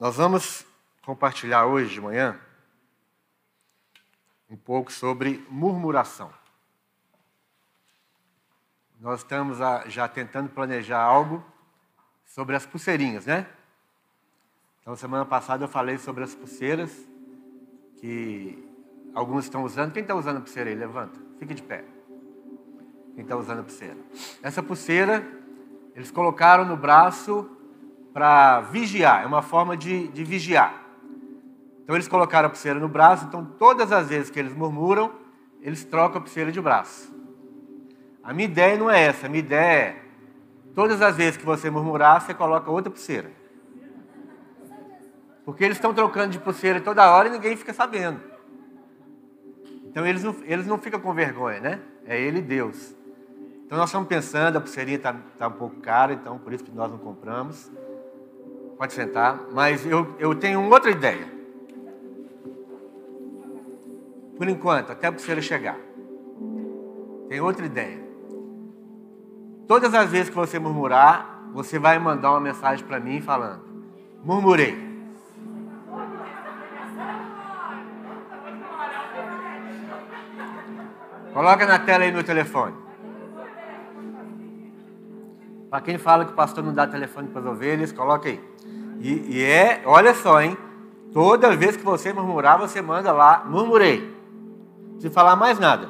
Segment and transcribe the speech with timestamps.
[0.00, 0.66] Nós vamos
[1.02, 2.40] compartilhar hoje de manhã
[4.48, 6.32] um pouco sobre murmuração.
[8.98, 9.58] Nós estamos
[9.88, 11.44] já tentando planejar algo
[12.24, 13.46] sobre as pulseirinhas, né?
[14.80, 16.90] Então, semana passada eu falei sobre as pulseiras
[17.98, 18.58] que
[19.14, 19.92] alguns estão usando.
[19.92, 20.76] Quem está usando pulseira aí?
[20.76, 21.84] Levanta, fique de pé.
[23.14, 23.98] Quem está usando pulseira?
[24.42, 25.22] Essa pulseira
[25.94, 27.59] eles colocaram no braço
[28.12, 30.74] para vigiar, é uma forma de, de vigiar.
[31.82, 35.12] Então eles colocaram a pulseira no braço, então todas as vezes que eles murmuram,
[35.60, 37.12] eles trocam a pulseira de braço.
[38.22, 40.02] A minha ideia não é essa, a minha ideia é,
[40.74, 43.30] todas as vezes que você murmurar, você coloca outra pulseira.
[45.44, 48.20] Porque eles estão trocando de pulseira toda hora e ninguém fica sabendo.
[49.84, 51.80] Então eles não, eles não ficam com vergonha, né?
[52.06, 52.94] É ele e Deus.
[53.66, 56.70] Então nós estamos pensando, a pulseirinha está tá um pouco cara, então por isso que
[56.70, 57.70] nós não compramos.
[58.80, 59.38] Pode sentar.
[59.52, 61.30] Mas eu, eu tenho outra ideia.
[64.38, 65.76] Por enquanto, até a pulseira chegar.
[67.28, 68.02] Tem outra ideia.
[69.68, 73.60] Todas as vezes que você murmurar, você vai mandar uma mensagem para mim falando:
[74.24, 74.74] Murmurei.
[81.34, 82.74] Coloca na tela aí meu telefone.
[85.68, 88.40] Para quem fala que o pastor não dá telefone para as ovelhas, coloca aí.
[89.00, 90.56] E, e, é, olha só, hein?
[91.12, 94.14] Toda vez que você murmurar, você manda lá, murmurei.
[95.00, 95.88] Sem falar mais nada.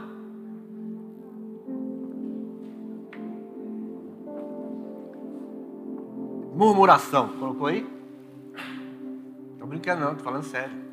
[6.55, 7.87] Murmuração, colocou aí?
[9.59, 10.91] Não brincando não, tô falando sério.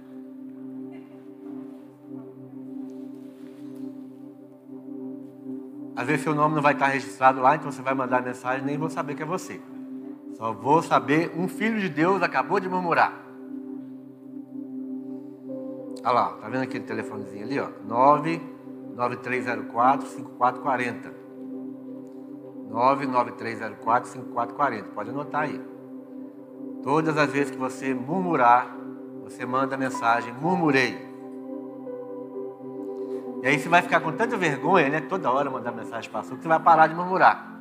[5.96, 8.78] Às vezes seu nome não vai estar registrado lá, então você vai mandar mensagem nem
[8.78, 9.60] vou saber que é você.
[10.38, 13.12] Só vou saber, um filho de Deus acabou de murmurar.
[16.04, 17.70] Olha lá, tá vendo aquele telefonezinho ali, ó?
[17.88, 21.12] 99304 5440.
[22.70, 24.90] 99304 5440.
[24.94, 25.60] Pode anotar aí.
[26.84, 28.78] Todas as vezes que você murmurar,
[29.24, 31.08] você manda a mensagem murmurei.
[33.42, 35.02] E aí você vai ficar com tanta vergonha, né?
[35.02, 37.57] Toda hora mandar mensagem para que você vai parar de murmurar.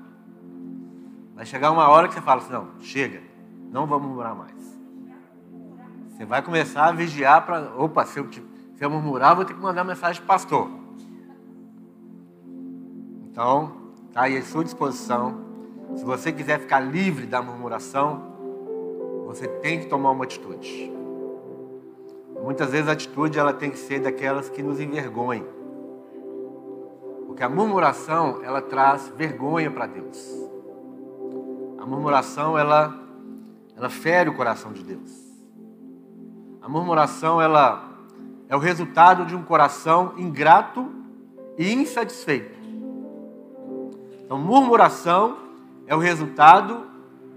[1.36, 3.20] Vai chegar uma hora que você fala assim, não, chega,
[3.70, 4.56] não vou murmurar mais.
[6.08, 8.42] Você vai começar a vigiar para, opa, se eu, se
[8.80, 10.70] eu murmurar, vou ter que mandar mensagem para pastor.
[13.30, 13.70] Então,
[14.08, 15.44] está aí à sua disposição.
[15.94, 18.22] Se você quiser ficar livre da murmuração,
[19.26, 20.90] você tem que tomar uma atitude.
[22.42, 25.46] Muitas vezes a atitude ela tem que ser daquelas que nos envergonham.
[27.26, 30.55] Porque a murmuração, ela traz vergonha para Deus.
[31.86, 32.98] A murmuração, ela,
[33.76, 35.08] ela fere o coração de Deus.
[36.60, 37.88] A murmuração, ela
[38.48, 40.90] é o resultado de um coração ingrato
[41.56, 42.58] e insatisfeito.
[44.24, 45.38] Então, murmuração
[45.86, 46.86] é o resultado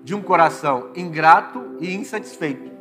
[0.04, 2.72] de um coração ingrato e insatisfeito.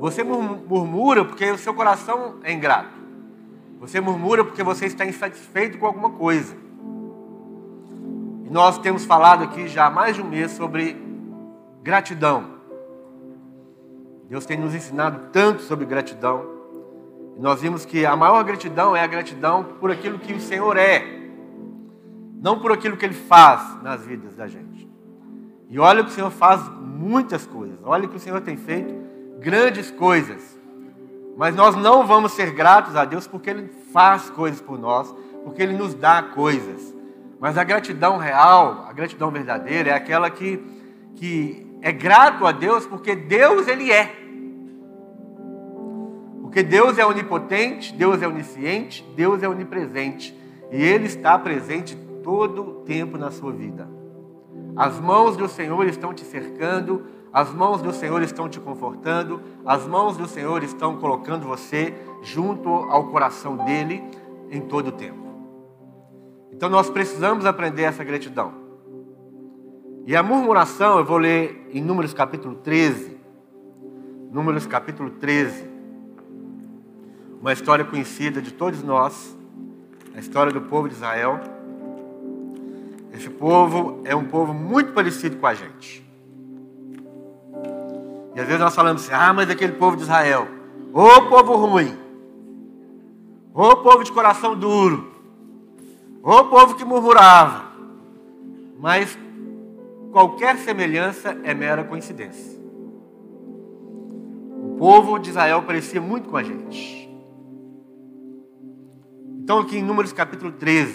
[0.00, 2.98] Você murmura porque o seu coração é ingrato.
[3.78, 6.56] Você murmura porque você está insatisfeito com alguma coisa.
[8.50, 11.00] Nós temos falado aqui já há mais de um mês sobre
[11.84, 12.58] gratidão.
[14.28, 16.44] Deus tem nos ensinado tanto sobre gratidão.
[17.38, 21.30] Nós vimos que a maior gratidão é a gratidão por aquilo que o Senhor é,
[22.42, 24.90] não por aquilo que Ele faz nas vidas da gente.
[25.68, 27.78] E olha que o Senhor faz muitas coisas.
[27.84, 28.92] Olha que o Senhor tem feito
[29.38, 30.58] grandes coisas.
[31.36, 35.62] Mas nós não vamos ser gratos a Deus porque Ele faz coisas por nós, porque
[35.62, 36.99] Ele nos dá coisas.
[37.40, 40.62] Mas a gratidão real, a gratidão verdadeira, é aquela que,
[41.16, 44.14] que é grato a Deus porque Deus Ele é.
[46.42, 50.38] Porque Deus é onipotente, Deus é onisciente, Deus é onipresente.
[50.70, 53.88] E Ele está presente todo o tempo na sua vida.
[54.76, 59.86] As mãos do Senhor estão te cercando, as mãos do Senhor estão te confortando, as
[59.86, 64.02] mãos do Senhor estão colocando você junto ao coração dele
[64.50, 65.19] em todo o tempo.
[66.60, 68.52] Então nós precisamos aprender essa gratidão.
[70.06, 73.16] E a murmuração, eu vou ler em Números capítulo 13.
[74.30, 75.64] Números capítulo 13.
[77.40, 79.34] Uma história conhecida de todos nós,
[80.14, 81.40] a história do povo de Israel.
[83.14, 86.06] Esse povo é um povo muito parecido com a gente.
[88.34, 90.46] E às vezes nós falamos assim, ah, mas aquele povo de Israel,
[90.92, 91.96] ô povo ruim,
[93.54, 95.19] ô povo de coração duro,
[96.22, 97.70] ô povo que murmurava.
[98.78, 99.18] Mas
[100.12, 102.58] qualquer semelhança é mera coincidência.
[104.78, 107.00] povo de Israel parecia muito com a gente.
[109.42, 110.92] Então, aqui em Números capítulo 13,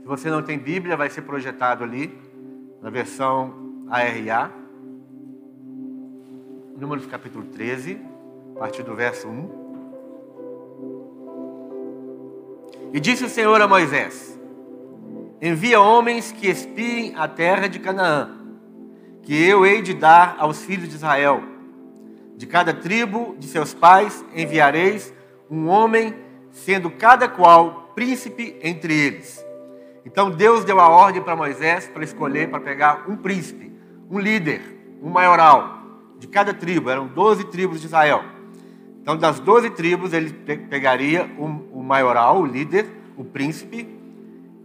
[0.00, 2.16] se você não tem Bíblia, vai ser projetado ali,
[2.82, 4.50] na versão ARA.
[6.78, 8.00] Números capítulo 13,
[8.56, 9.66] a partir do verso 1.
[12.92, 14.35] E disse o Senhor a Moisés:
[15.40, 18.30] Envia homens que espiem a terra de Canaã,
[19.22, 21.42] que eu hei de dar aos filhos de Israel.
[22.36, 25.12] De cada tribo de seus pais enviareis
[25.50, 26.14] um homem,
[26.50, 29.44] sendo cada qual príncipe entre eles.
[30.04, 33.72] Então Deus deu a ordem para Moisés para escolher, para pegar um príncipe,
[34.10, 34.62] um líder,
[35.02, 35.76] um maioral
[36.18, 36.88] de cada tribo.
[36.90, 38.36] Eram doze tribos de Israel.
[39.02, 42.86] Então, das doze tribos, ele pegaria o, o maioral, o líder,
[43.16, 43.95] o príncipe,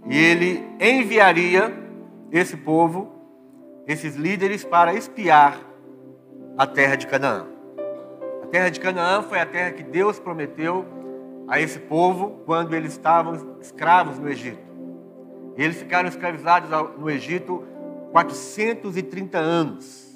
[0.08, 1.72] e ele enviaria
[2.32, 3.12] esse povo,
[3.88, 5.60] esses líderes, para espiar
[6.58, 7.46] a terra de Canaã.
[8.44, 10.86] A terra de Canaã foi a terra que Deus prometeu
[11.48, 14.72] a esse povo quando eles estavam escravos no Egito.
[15.58, 17.64] Eles ficaram escravizados no Egito
[18.12, 20.12] 430 anos.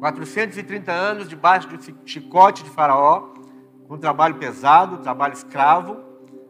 [0.00, 3.30] 430 anos debaixo do chicote de Faraó,
[3.88, 5.96] com trabalho pesado, trabalho escravo,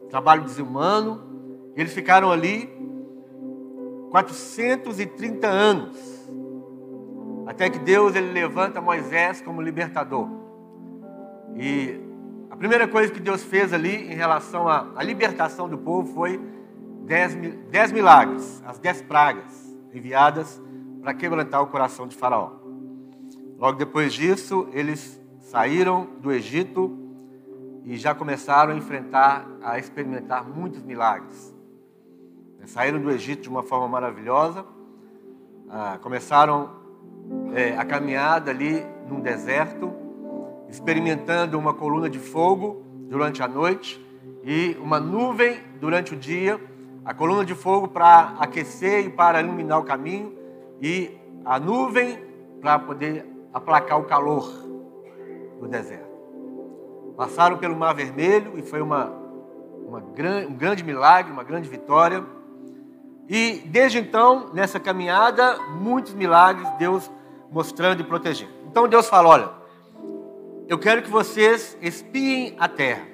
[0.09, 1.28] trabalho desumano.
[1.79, 2.69] Eles ficaram ali
[4.11, 5.97] 430 anos,
[7.47, 10.27] até que Deus ele levanta Moisés como libertador.
[11.55, 11.97] E
[12.49, 16.37] a primeira coisa que Deus fez ali em relação à, à libertação do povo foi
[17.05, 17.33] dez,
[17.71, 20.61] dez milagres, as dez pragas enviadas
[21.01, 22.51] para quebrantar o coração de Faraó.
[23.57, 26.93] Logo depois disso, eles saíram do Egito
[27.85, 31.57] e já começaram a enfrentar, a experimentar muitos milagres.
[32.69, 34.63] Saíram do Egito de uma forma maravilhosa,
[35.67, 36.69] ah, começaram
[37.55, 39.91] é, a caminhada ali num deserto,
[40.69, 43.99] experimentando uma coluna de fogo durante a noite
[44.43, 46.61] e uma nuvem durante o dia
[47.03, 50.37] a coluna de fogo para aquecer e para iluminar o caminho,
[50.79, 52.23] e a nuvem
[52.61, 54.47] para poder aplacar o calor
[55.59, 56.07] do deserto.
[57.17, 59.11] Passaram pelo Mar Vermelho e foi uma,
[59.87, 62.23] uma um grande milagre, uma grande vitória.
[63.29, 67.11] E desde então, nessa caminhada, muitos milagres Deus
[67.51, 68.51] mostrando e protegendo.
[68.65, 69.49] Então Deus fala: olha,
[70.67, 73.07] eu quero que vocês espiem a terra.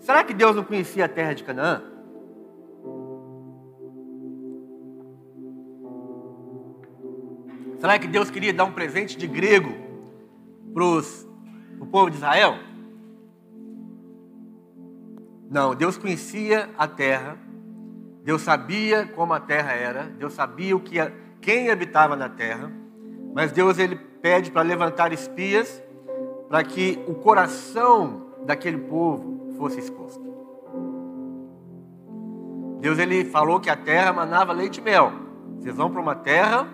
[0.00, 1.82] Será que Deus não conhecia a terra de Canaã?
[7.78, 9.72] Será que Deus queria dar um presente de grego
[10.74, 12.56] para o povo de Israel?
[15.50, 17.36] Não, Deus conhecia a terra,
[18.22, 20.96] Deus sabia como a terra era, Deus sabia o que,
[21.40, 22.70] quem habitava na terra,
[23.34, 25.82] mas Deus ele pede para levantar espias
[26.48, 30.22] para que o coração daquele povo fosse exposto.
[32.80, 35.12] Deus ele falou que a terra manava leite e mel.
[35.58, 36.68] Vocês vão para uma terra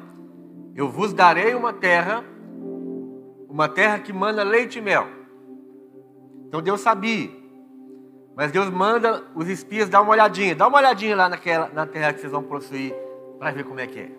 [0.79, 2.25] eu vos darei uma terra,
[3.49, 5.09] uma terra que manda leite e mel.
[6.47, 7.29] Então Deus sabia.
[8.39, 10.55] Mas Deus manda os espias dar uma olhadinha.
[10.55, 12.95] Dá uma olhadinha lá naquela, na terra que vocês vão possuir
[13.37, 14.13] para ver como é que é.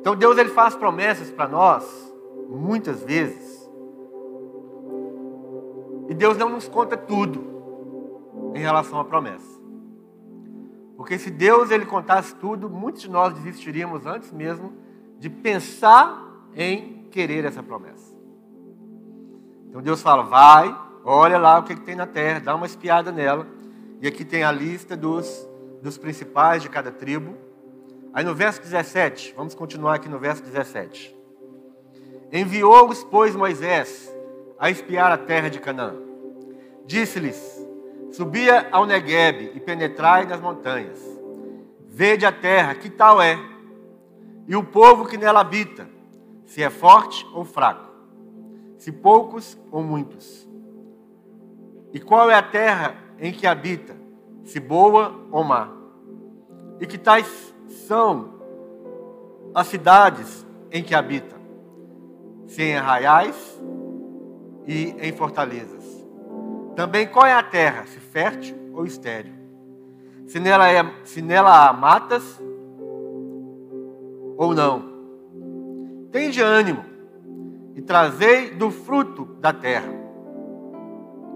[0.00, 2.12] Então Deus ele faz promessas para nós,
[2.48, 3.70] muitas vezes.
[6.08, 9.62] E Deus não nos conta tudo em relação à promessa.
[10.96, 14.72] Porque se Deus ele contasse tudo, muitos de nós desistiríamos antes mesmo
[15.20, 16.20] de pensar
[16.56, 18.12] em querer essa promessa.
[19.68, 23.12] Então Deus fala: vai, olha lá o que, que tem na terra, dá uma espiada
[23.12, 23.46] nela.
[24.00, 25.48] E aqui tem a lista dos,
[25.82, 27.36] dos principais de cada tribo.
[28.12, 31.14] Aí no verso 17, vamos continuar aqui no verso 17.
[32.32, 34.12] Enviou-os, pois, Moisés
[34.58, 35.94] a espiar a terra de Canaã.
[36.86, 37.64] Disse-lhes:
[38.12, 41.00] Subia ao Negueb e penetrai nas montanhas.
[41.88, 43.38] Vede a terra, que tal é?
[44.46, 45.88] E o povo que nela habita,
[46.44, 47.88] se é forte ou fraco,
[48.78, 50.43] se poucos ou muitos.
[51.94, 53.94] E qual é a terra em que habita,
[54.44, 55.70] se boa ou má?
[56.80, 57.54] E que tais
[57.86, 58.34] são
[59.54, 61.36] as cidades em que habita,
[62.48, 63.62] se em arraiais
[64.66, 65.84] e em fortalezas.
[66.74, 69.32] Também qual é a terra, se fértil ou estéril?
[70.26, 72.40] Se nela, é, se nela há matas
[74.36, 74.92] ou não.
[76.10, 76.84] Tende ânimo
[77.76, 80.03] e trazei do fruto da terra.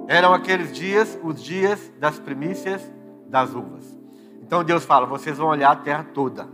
[0.08, 2.90] Eram aqueles dias os dias das primícias
[3.26, 3.94] das uvas.
[4.40, 6.48] Então Deus fala: vocês vão olhar a terra toda.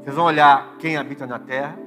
[0.00, 1.78] Vocês vão olhar quem habita na terra,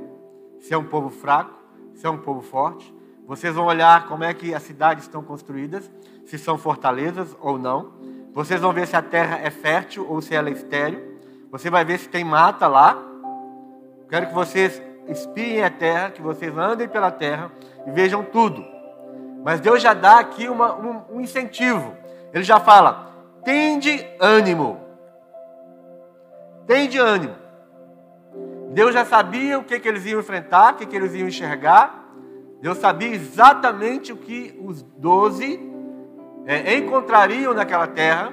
[0.59, 1.57] se é um povo fraco,
[1.95, 2.93] se é um povo forte.
[3.25, 5.89] Vocês vão olhar como é que as cidades estão construídas,
[6.27, 7.91] se são fortalezas ou não.
[8.31, 11.17] Vocês vão ver se a terra é fértil ou se ela é estéril.
[11.49, 12.95] Você vai ver se tem mata lá.
[14.07, 17.51] Quero que vocês espiem a terra, que vocês andem pela terra
[17.87, 18.72] e vejam tudo.
[19.43, 21.95] Mas Deus já dá aqui uma, um, um incentivo.
[22.33, 24.79] Ele já fala: tende ânimo.
[26.65, 27.35] Tende ânimo.
[28.71, 32.03] Deus já sabia o que, que eles iam enfrentar, o que, que eles iam enxergar.
[32.61, 35.59] Deus sabia exatamente o que os doze
[36.45, 38.31] é, encontrariam naquela terra.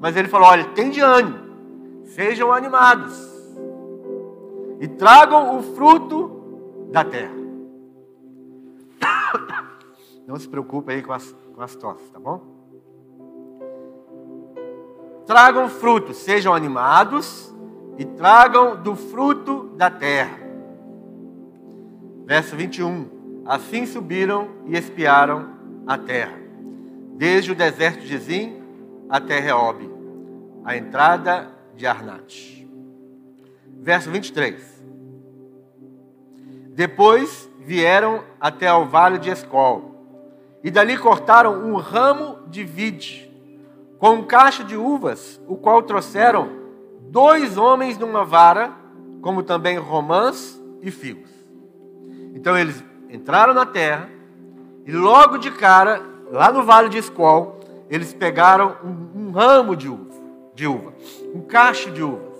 [0.00, 1.38] Mas ele falou: olha, tende ânimo.
[2.04, 3.16] Sejam animados.
[4.80, 7.38] E tragam o fruto da terra.
[10.28, 12.42] Não se preocupe aí com as, com as tosses, tá bom?
[15.24, 17.50] Tragam fruto, sejam animados
[17.96, 20.38] e tragam do fruto da terra.
[22.26, 23.42] Verso 21.
[23.46, 25.48] Assim subiram e espiaram
[25.86, 26.38] a terra,
[27.14, 28.62] desde o deserto de Zim
[29.08, 29.90] até Reob,
[30.62, 32.68] a entrada de Arnate.
[33.80, 34.82] Verso 23.
[36.74, 39.87] Depois vieram até ao vale de Escol,
[40.62, 43.30] e dali cortaram um ramo de vide,
[43.98, 46.50] com um cacho de uvas, o qual trouxeram
[47.00, 48.72] dois homens numa vara,
[49.20, 51.30] como também romãs e figos.
[52.34, 54.08] Então eles entraram na terra,
[54.84, 57.60] e logo de cara, lá no vale de Escol,
[57.90, 60.14] eles pegaram um, um ramo de uva,
[60.54, 60.94] de uva,
[61.34, 62.38] um cacho de uvas.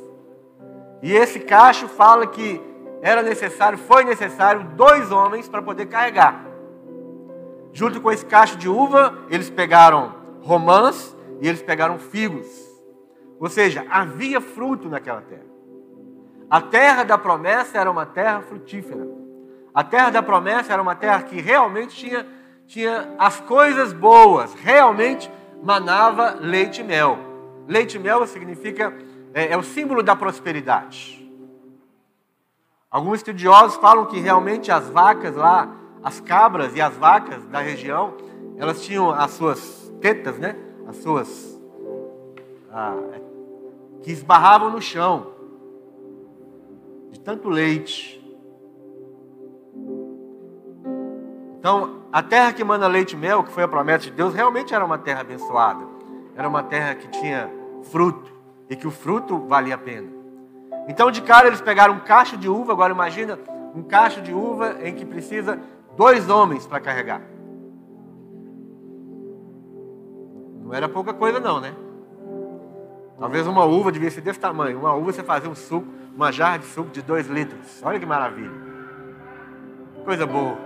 [1.03, 2.61] E esse cacho fala que
[3.01, 6.48] era necessário, foi necessário dois homens para poder carregar.
[7.73, 12.47] Junto com esse cacho de uva, eles pegaram romãs e eles pegaram figos.
[13.39, 15.47] Ou seja, havia fruto naquela terra.
[16.51, 19.07] A terra da promessa era uma terra frutífera.
[19.73, 22.27] A terra da promessa era uma terra que realmente tinha,
[22.67, 25.31] tinha as coisas boas, realmente
[25.63, 27.19] manava leite e mel.
[27.69, 28.97] Leite e mel significa,
[29.35, 31.19] é, é o símbolo da prosperidade.
[32.91, 35.71] Alguns estudiosos falam que realmente as vacas lá
[36.03, 38.15] as cabras e as vacas da região,
[38.57, 40.57] elas tinham as suas tetas, né?
[40.87, 41.61] As suas.
[42.71, 42.97] Ah,
[44.03, 45.33] que esbarravam no chão,
[47.11, 48.17] de tanto leite.
[51.59, 54.75] Então, a terra que manda leite e mel, que foi a promessa de Deus, realmente
[54.75, 55.85] era uma terra abençoada.
[56.37, 57.51] Era uma terra que tinha
[57.83, 58.31] fruto
[58.71, 60.09] e que o fruto valia a pena.
[60.87, 62.73] Então, de cara, eles pegaram um cacho de uva.
[62.73, 63.39] Agora, imagina
[63.75, 65.59] um cacho de uva em que precisa
[65.99, 67.21] dois homens para carregar.
[70.63, 71.75] Não era pouca coisa não, né?
[73.19, 74.79] Talvez uma uva devia ser desse tamanho.
[74.79, 77.83] Uma uva você fazia um suco, uma jarra de suco de dois litros.
[77.83, 78.53] Olha que maravilha.
[80.05, 80.57] Coisa boa.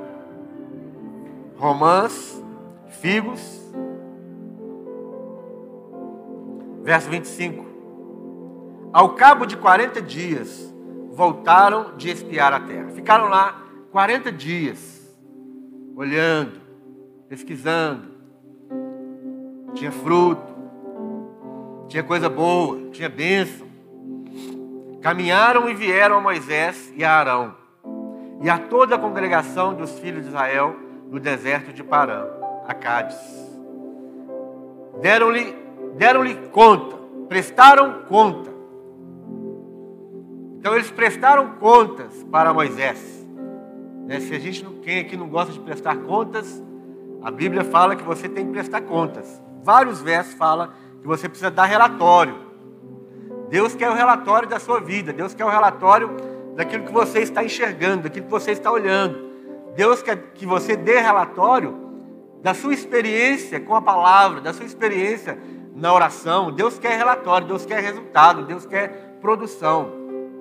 [1.57, 2.45] Romãs,
[3.01, 3.41] figos.
[6.83, 7.65] Verso 25.
[8.93, 10.75] Ao cabo de 40 dias,
[11.11, 12.91] voltaram de espiar a terra.
[12.91, 13.63] Ficaram lá
[13.93, 15.02] 40 dias
[15.97, 16.61] olhando,
[17.29, 18.13] pesquisando.
[19.75, 20.53] Tinha fruto,
[21.89, 23.67] tinha coisa boa, tinha bênção.
[25.01, 27.55] Caminharam e vieram a Moisés e a Arão,
[28.41, 30.77] e a toda a congregação dos filhos de Israel
[31.11, 32.27] no deserto de Parã,
[32.67, 33.19] a Cádiz.
[35.01, 35.63] Deram-lhe
[35.97, 36.97] deram conta,
[37.29, 38.51] prestaram conta.
[40.59, 43.22] Então eles prestaram contas para Moisés.
[44.07, 44.21] Né?
[44.21, 46.63] Se a gente não, quem aqui não gosta de prestar contas,
[47.23, 49.41] a Bíblia fala que você tem que prestar contas.
[49.63, 52.35] Vários versos falam que você precisa dar relatório.
[53.49, 55.13] Deus quer o relatório da sua vida.
[55.13, 56.11] Deus quer o relatório
[56.57, 59.31] daquilo que você está enxergando, daquilo que você está olhando.
[59.77, 61.77] Deus quer que você dê relatório
[62.43, 65.39] da sua experiência com a palavra, da sua experiência
[65.75, 66.51] na oração.
[66.51, 69.93] Deus quer relatório, Deus quer resultado, Deus quer produção.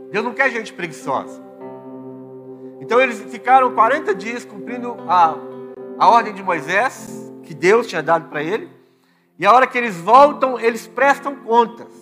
[0.10, 1.50] Deus não quer gente preguiçosa.
[2.81, 5.35] Então eles ficaram 40 dias cumprindo a,
[6.00, 8.67] a ordem de Moisés, que Deus tinha dado para ele.
[9.38, 11.93] E a hora que eles voltam, eles prestam contas.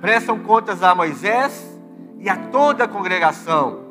[0.00, 1.78] Prestam contas a Moisés
[2.20, 3.90] e a toda a congregação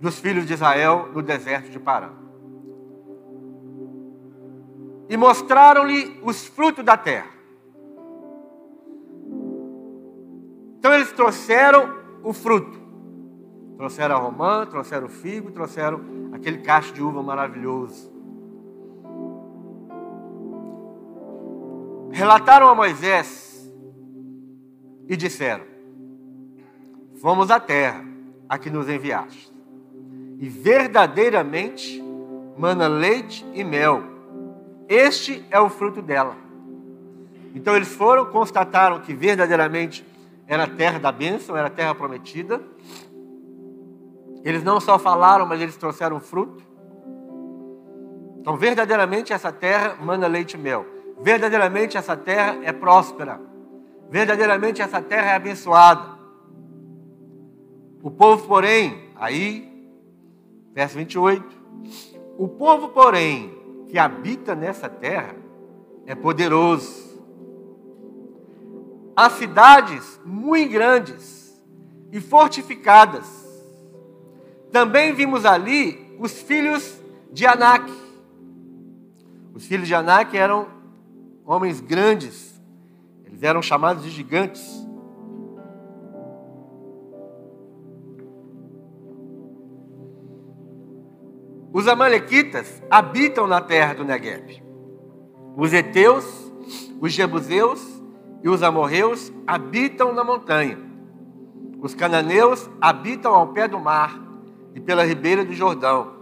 [0.00, 2.10] dos filhos de Israel no deserto de Pará.
[5.08, 7.39] E mostraram-lhe os frutos da terra.
[10.80, 11.94] Então eles trouxeram
[12.24, 12.80] o fruto.
[13.76, 16.00] Trouxeram a romã, trouxeram o figo, trouxeram
[16.32, 18.10] aquele cacho de uva maravilhoso.
[22.10, 23.70] Relataram a Moisés
[25.06, 25.64] e disseram:
[27.20, 28.02] Fomos à terra
[28.48, 29.52] a que nos enviaste,
[30.38, 32.02] e verdadeiramente
[32.56, 34.02] mana leite e mel.
[34.88, 36.36] Este é o fruto dela.
[37.54, 40.08] Então eles foram, constataram que verdadeiramente
[40.50, 42.60] era a terra da bênção, era a terra prometida.
[44.42, 46.60] Eles não só falaram, mas eles trouxeram fruto.
[48.40, 50.84] Então, verdadeiramente essa terra mana leite e mel.
[51.20, 53.40] Verdadeiramente essa terra é próspera.
[54.10, 56.18] Verdadeiramente essa terra é abençoada.
[58.02, 59.88] O povo, porém, aí,
[60.74, 61.44] verso 28,
[62.36, 63.54] o povo, porém,
[63.86, 65.36] que habita nessa terra
[66.06, 67.09] é poderoso.
[69.16, 71.60] As cidades muito grandes
[72.12, 73.26] e fortificadas.
[74.72, 77.00] Também vimos ali os filhos
[77.32, 77.90] de Anak.
[79.54, 80.68] Os filhos de Anak eram
[81.44, 82.60] homens grandes,
[83.24, 84.62] eles eram chamados de gigantes.
[91.72, 94.62] Os amalequitas habitam na terra do Negueb.
[95.56, 96.24] Os heteus,
[97.00, 97.80] os jebuseus
[98.42, 100.78] e os amorreus habitam na montanha.
[101.80, 104.20] Os cananeus habitam ao pé do mar
[104.74, 106.18] e pela ribeira do Jordão.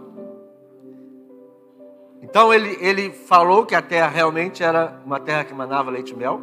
[2.21, 6.15] Então ele, ele falou que a terra realmente era uma terra que manava leite e
[6.15, 6.41] mel.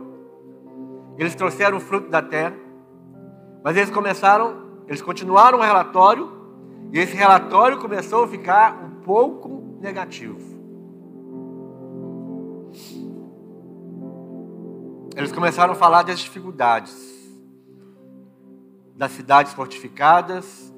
[1.18, 2.54] Eles trouxeram o fruto da terra.
[3.62, 4.56] Mas eles começaram,
[4.86, 6.30] eles continuaram o relatório,
[6.92, 10.55] e esse relatório começou a ficar pouco negativo.
[15.16, 16.94] Eles começaram a falar das dificuldades,
[18.94, 20.70] das cidades fortificadas,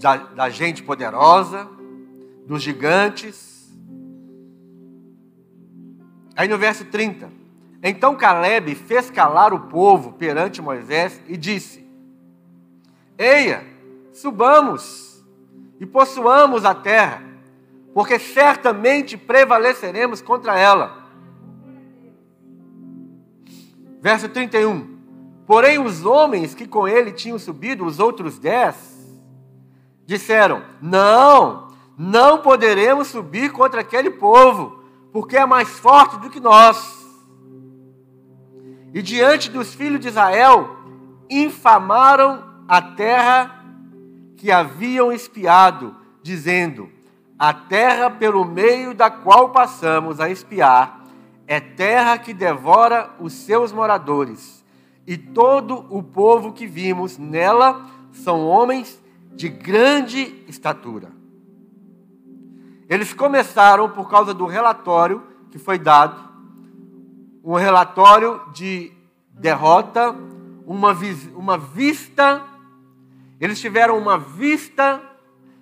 [0.00, 1.68] da, da gente poderosa,
[2.46, 3.74] dos gigantes.
[6.36, 7.28] Aí no verso 30,
[7.82, 11.84] então Caleb fez calar o povo perante Moisés e disse:
[13.18, 13.66] Eia,
[14.12, 15.24] subamos
[15.80, 17.20] e possuamos a terra,
[17.92, 21.03] porque certamente prevaleceremos contra ela.
[24.04, 24.98] Verso 31.
[25.46, 28.76] Porém, os homens que com ele tinham subido, os outros dez,
[30.04, 34.78] disseram: Não, não poderemos subir contra aquele povo,
[35.10, 37.02] porque é mais forte do que nós.
[38.92, 40.76] E diante dos filhos de Israel,
[41.30, 43.64] infamaram a terra
[44.36, 46.90] que haviam espiado, dizendo:
[47.38, 51.03] A terra pelo meio da qual passamos a espiar
[51.46, 54.64] é terra que devora os seus moradores,
[55.06, 59.02] e todo o povo que vimos nela são homens
[59.34, 61.10] de grande estatura.
[62.88, 66.22] Eles começaram por causa do relatório que foi dado,
[67.42, 68.90] um relatório de
[69.30, 70.14] derrota,
[70.66, 70.96] uma,
[71.36, 72.42] uma vista
[73.44, 75.02] eles tiveram uma vista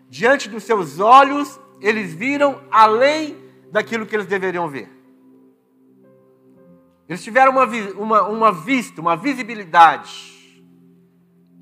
[0.09, 3.37] diante dos seus olhos, eles viram além
[3.73, 4.89] daquilo que eles deveriam ver.
[7.09, 10.65] Eles tiveram uma, uma, uma vista, uma visibilidade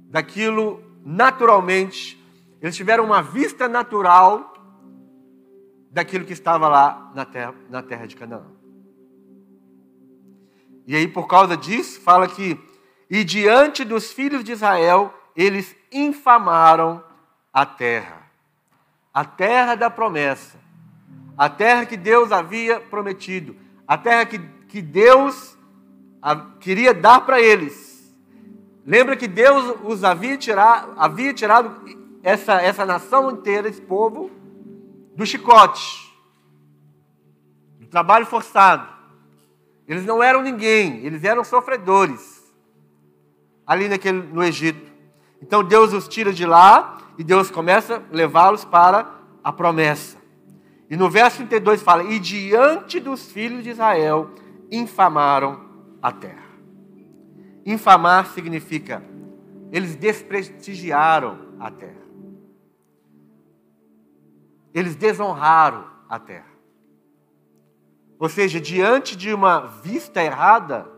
[0.09, 2.22] daquilo naturalmente.
[2.61, 4.53] Eles tiveram uma vista natural
[5.90, 8.46] daquilo que estava lá na terra, na terra de Canaã.
[10.87, 12.59] E aí, por causa disso, fala que,
[13.09, 17.03] e diante dos filhos de Israel, eles infamaram
[17.53, 18.22] a terra,
[19.12, 20.59] a terra da promessa,
[21.37, 24.38] a terra que Deus havia prometido, a terra que,
[24.70, 25.59] que Deus
[26.61, 28.14] queria dar para eles.
[28.87, 31.70] Lembra que Deus os havia tirado, havia tirado
[32.22, 34.30] essa, essa nação inteira, esse povo,
[35.16, 36.14] do chicote,
[37.78, 38.88] do trabalho forçado.
[39.87, 42.40] Eles não eram ninguém, eles eram sofredores
[43.66, 44.90] ali naquele, no Egito.
[45.42, 49.11] Então Deus os tira de lá e Deus começa a levá-los para
[49.42, 50.16] a promessa.
[50.88, 54.30] E no verso 32 fala: E diante dos filhos de Israel
[54.70, 55.61] infamaram
[56.00, 56.50] a terra.
[57.64, 59.02] Infamar significa
[59.70, 62.00] eles desprestigiaram a terra.
[64.74, 66.50] Eles desonraram a terra.
[68.18, 70.90] Ou seja, diante de uma vista errada,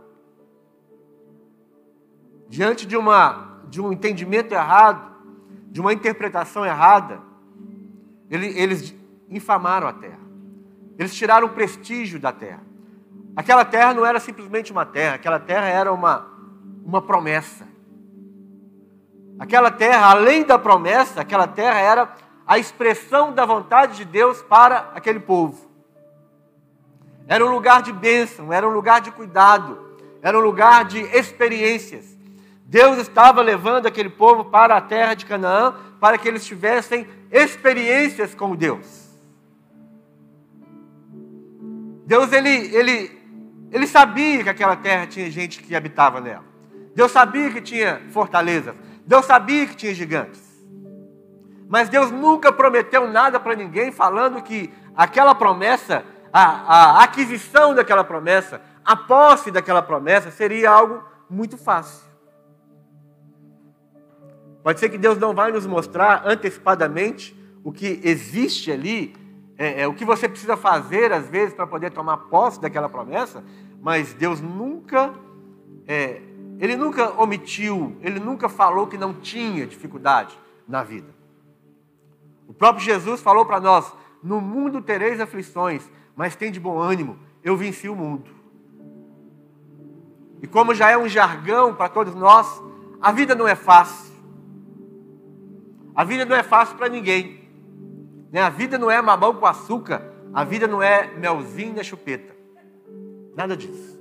[2.49, 5.11] diante de uma de um entendimento errado,
[5.71, 7.23] de uma interpretação errada,
[8.29, 8.95] eles
[9.31, 10.21] infamaram a terra.
[10.99, 12.72] Eles tiraram o prestígio da terra.
[13.35, 16.27] Aquela terra não era simplesmente uma terra, aquela terra era uma,
[16.85, 17.67] uma promessa.
[19.39, 22.15] Aquela terra, além da promessa, aquela terra era
[22.47, 25.71] a expressão da vontade de Deus para aquele povo.
[27.27, 29.79] Era um lugar de bênção, era um lugar de cuidado,
[30.21, 32.17] era um lugar de experiências.
[32.67, 38.35] Deus estava levando aquele povo para a terra de Canaã para que eles tivessem experiências
[38.35, 39.11] com Deus.
[42.07, 43.22] Deus ele, ele,
[43.73, 46.45] ele sabia que aquela terra tinha gente que habitava nela.
[46.95, 48.75] Deus sabia que tinha fortalezas.
[49.07, 50.43] Deus sabia que tinha gigantes.
[51.69, 56.43] Mas Deus nunca prometeu nada para ninguém falando que aquela promessa, a,
[56.99, 62.05] a aquisição daquela promessa, a posse daquela promessa seria algo muito fácil.
[64.63, 69.17] Pode ser que Deus não vai nos mostrar antecipadamente o que existe ali,
[69.63, 73.45] é, é, o que você precisa fazer às vezes para poder tomar posse daquela promessa,
[73.81, 75.15] mas Deus nunca,
[75.87, 76.21] é,
[76.59, 81.15] Ele nunca omitiu, Ele nunca falou que não tinha dificuldade na vida.
[82.49, 87.17] O próprio Jesus falou para nós: no mundo tereis aflições, mas tem de bom ânimo,
[87.45, 88.29] eu venci o mundo.
[90.43, 92.61] E como já é um jargão para todos nós,
[93.01, 94.13] a vida não é fácil.
[95.95, 97.42] A vida não é fácil para ninguém.
[98.33, 98.41] Né?
[98.41, 100.11] A vida não é mamão com açúcar.
[100.33, 102.35] A vida não é melzinho na chupeta.
[103.37, 104.01] Nada disso.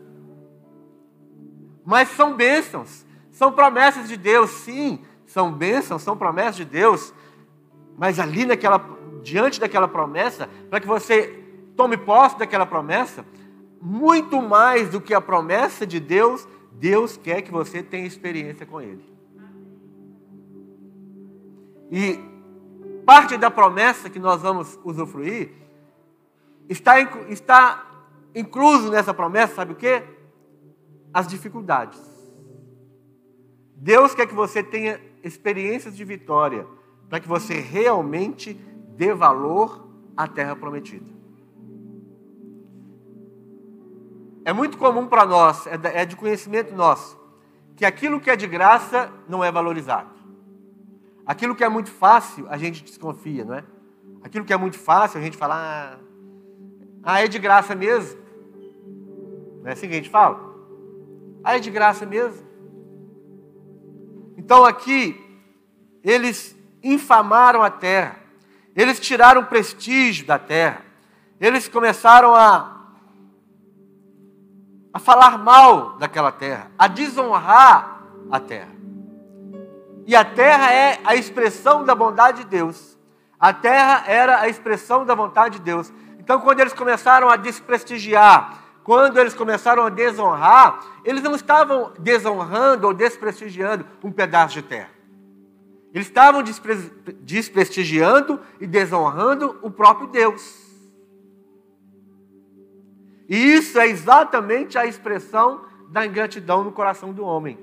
[1.85, 3.05] Mas são bênçãos.
[3.29, 5.01] São promessas de Deus, sim.
[5.25, 7.13] São bênçãos, são promessas de Deus.
[7.97, 8.79] Mas ali naquela,
[9.21, 11.37] diante daquela promessa, para que você
[11.75, 13.25] tome posse daquela promessa,
[13.81, 18.79] muito mais do que a promessa de Deus, Deus quer que você tenha experiência com
[18.79, 19.03] Ele.
[21.91, 22.30] E
[23.05, 25.61] parte da promessa que nós vamos usufruir
[26.71, 27.85] está, está
[28.33, 30.03] incluso nessa promessa, sabe o que?
[31.13, 31.99] As dificuldades.
[33.75, 36.65] Deus quer que você tenha experiências de vitória,
[37.09, 38.53] para que você realmente
[38.95, 41.09] dê valor à terra prometida.
[44.45, 47.19] É muito comum para nós, é de conhecimento nosso,
[47.75, 50.20] que aquilo que é de graça não é valorizado.
[51.25, 53.63] Aquilo que é muito fácil, a gente desconfia, não é?
[54.23, 55.99] Aquilo que é muito fácil, a gente fala, ah,
[57.03, 58.19] ah é de graça mesmo.
[59.61, 60.39] Não é assim que a gente fala?
[61.43, 62.45] Ah, é de graça mesmo.
[64.37, 65.19] Então aqui,
[66.03, 68.17] eles infamaram a terra,
[68.75, 70.83] eles tiraram o prestígio da terra,
[71.39, 72.95] eles começaram a,
[74.93, 78.70] a falar mal daquela terra, a desonrar a terra.
[80.05, 82.97] E a terra é a expressão da bondade de Deus.
[83.39, 85.91] A terra era a expressão da vontade de Deus.
[86.19, 92.87] Então, quando eles começaram a desprestigiar, quando eles começaram a desonrar, eles não estavam desonrando
[92.87, 94.89] ou desprestigiando um pedaço de terra.
[95.93, 96.43] Eles estavam
[97.21, 100.61] desprestigiando e desonrando o próprio Deus.
[103.27, 107.57] E isso é exatamente a expressão da ingratidão no coração do homem.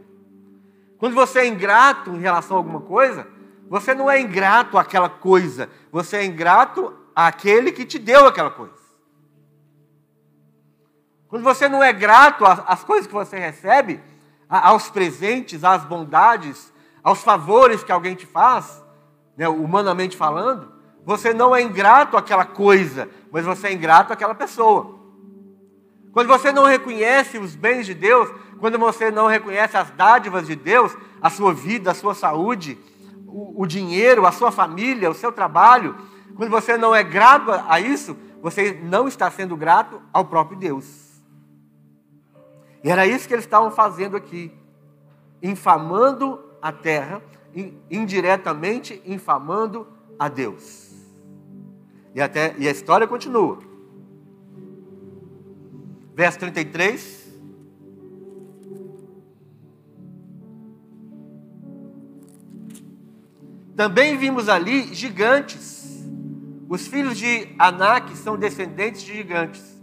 [0.99, 3.27] Quando você é ingrato em relação a alguma coisa,
[3.69, 8.79] você não é ingrato àquela coisa, você é ingrato àquele que te deu aquela coisa.
[11.29, 14.01] Quando você não é grato às coisas que você recebe,
[14.49, 18.83] aos presentes, às bondades, aos favores que alguém te faz,
[19.37, 20.73] né, humanamente falando,
[21.05, 24.98] você não é ingrato àquela coisa, mas você é ingrato àquela pessoa.
[26.19, 28.29] Quando você não reconhece os bens de Deus,
[28.59, 32.77] quando você não reconhece as dádivas de Deus, a sua vida, a sua saúde,
[33.25, 35.95] o, o dinheiro, a sua família, o seu trabalho,
[36.35, 41.23] quando você não é grato a isso, você não está sendo grato ao próprio Deus.
[42.83, 44.53] E era isso que eles estavam fazendo aqui,
[45.41, 47.23] infamando a terra,
[47.89, 49.87] indiretamente infamando
[50.19, 50.91] a Deus.
[52.13, 53.68] E, até, e a história continua.
[56.19, 57.29] Verso 33.
[63.77, 66.05] Também vimos ali gigantes.
[66.69, 69.81] Os filhos de Anak são descendentes de gigantes.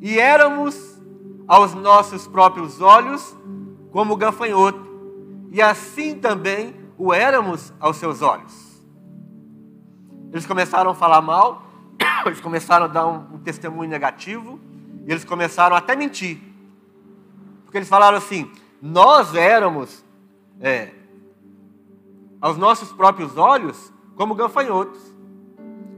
[0.00, 1.02] E éramos
[1.48, 3.36] aos nossos próprios olhos
[3.90, 4.88] como gafanhoto,
[5.50, 8.80] e assim também o éramos aos seus olhos.
[10.30, 11.66] Eles começaram a falar mal,
[12.26, 14.60] eles começaram a dar um, um testemunho negativo,
[15.06, 16.40] e eles começaram até mentir.
[17.64, 20.04] Porque eles falaram assim: nós éramos
[20.60, 20.92] é,
[22.40, 25.00] aos nossos próprios olhos como gafanhotos.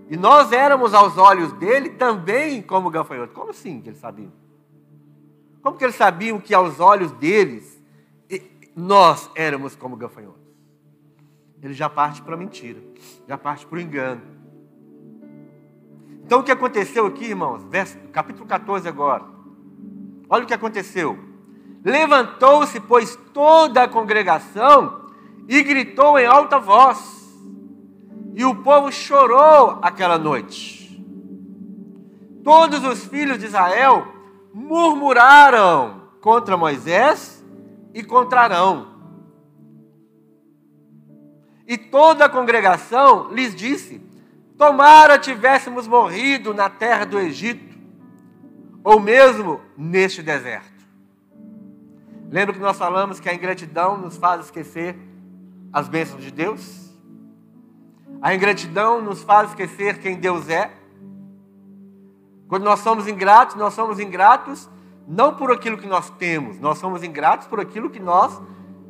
[0.09, 3.35] E nós éramos aos olhos dele também como gafanhotos.
[3.35, 4.33] Como assim que eles sabiam?
[5.62, 7.83] Como que eles sabiam que aos olhos deles
[8.77, 10.45] nós éramos como gafanhotos?
[11.62, 12.83] Ele já parte para a mentira,
[13.27, 14.21] já parte para o engano.
[16.25, 17.63] Então o que aconteceu aqui, irmãos?
[17.65, 19.25] Verso, capítulo 14 agora.
[20.29, 21.19] Olha o que aconteceu.
[21.85, 25.05] Levantou-se, pois, toda a congregação
[25.47, 27.23] e gritou em alta voz.
[28.35, 30.99] E o povo chorou aquela noite.
[32.43, 34.07] Todos os filhos de Israel
[34.53, 37.45] murmuraram contra Moisés
[37.93, 38.95] e contra Arão.
[41.67, 44.04] E toda a congregação lhes disse:
[44.57, 47.75] Tomara tivéssemos morrido na terra do Egito,
[48.83, 50.73] ou mesmo neste deserto.
[52.31, 54.97] Lembra que nós falamos que a ingratidão nos faz esquecer
[55.73, 56.93] as bênçãos de Deus?
[58.23, 60.71] A ingratidão nos faz esquecer quem Deus é.
[62.49, 64.69] Quando nós somos ingratos, nós somos ingratos
[65.07, 68.40] não por aquilo que nós temos, nós somos ingratos por aquilo que nós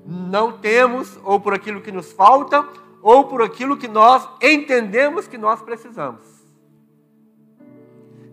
[0.06, 2.66] não temos, ou por aquilo que nos falta,
[3.04, 6.22] ou por aquilo que nós entendemos que nós precisamos.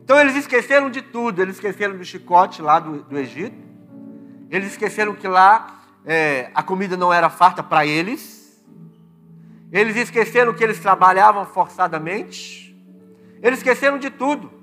[0.01, 3.57] Então eles esqueceram de tudo, eles esqueceram do chicote lá do, do Egito,
[4.49, 8.63] eles esqueceram que lá é, a comida não era farta para eles,
[9.73, 12.73] eles esqueceram que eles trabalhavam forçadamente,
[13.41, 14.53] eles esqueceram de tudo.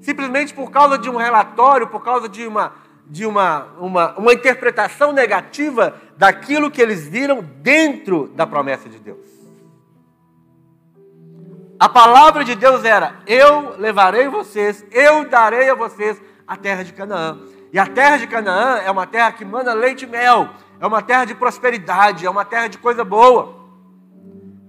[0.00, 2.72] Simplesmente por causa de um relatório, por causa de uma,
[3.12, 9.26] de uma, uma, uma interpretação negativa daquilo que eles viram dentro da promessa de Deus.
[11.78, 16.94] A palavra de Deus era: Eu levarei vocês, eu darei a vocês a terra de
[16.94, 17.38] Canaã.
[17.70, 20.48] E a terra de Canaã é uma terra que manda leite e mel,
[20.80, 23.60] é uma terra de prosperidade, é uma terra de coisa boa.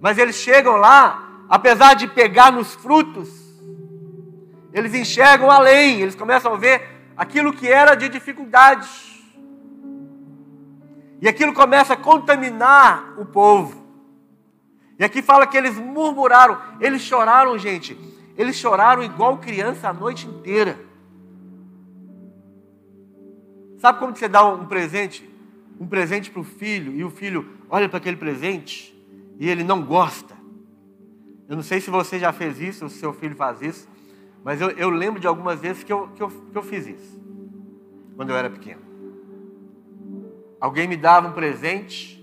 [0.02, 3.30] Mas eles chegam lá, apesar de pegar nos frutos,
[4.74, 8.90] eles enxergam além, eles começam a ver aquilo que era de dificuldade.
[11.22, 13.84] E aquilo começa a contaminar o povo.
[15.00, 17.98] E aqui fala que eles murmuraram, eles choraram, gente.
[18.38, 20.80] Eles choraram igual criança a noite inteira.
[23.78, 25.30] Sabe como você dá um presente?
[25.80, 28.94] Um presente para o filho, e o filho olha para aquele presente
[29.40, 30.36] e ele não gosta.
[31.50, 33.88] Eu não sei se você já fez isso, se seu filho faz isso.
[34.44, 37.22] Mas eu, eu lembro de algumas vezes que eu, que, eu, que eu fiz isso,
[38.16, 38.82] quando eu era pequeno.
[40.60, 42.22] Alguém me dava um presente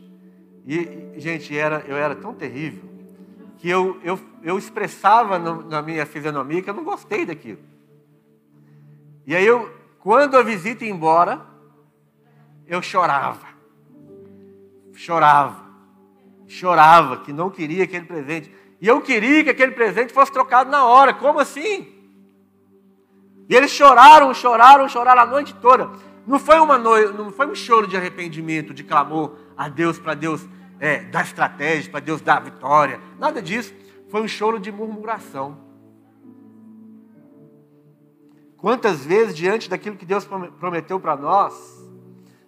[0.66, 2.88] e, gente, era, eu era tão terrível
[3.58, 7.58] que eu, eu, eu expressava no, na minha fisionomia que eu não gostei daquilo.
[9.26, 11.44] E aí, eu, quando a visita ia embora,
[12.66, 13.46] eu chorava.
[14.94, 15.62] Chorava.
[16.46, 18.50] Chorava que não queria aquele presente.
[18.80, 21.12] E eu queria que aquele presente fosse trocado na hora.
[21.12, 21.99] Como assim?
[23.50, 25.90] E eles choraram, choraram, choraram a noite toda.
[26.24, 30.14] Não foi, uma noite, não foi um choro de arrependimento, de clamor a Deus, para
[30.14, 33.00] Deus é, dar estratégia, para Deus dar vitória.
[33.18, 33.74] Nada disso.
[34.08, 35.58] Foi um choro de murmuração.
[38.56, 41.84] Quantas vezes, diante daquilo que Deus prometeu para nós,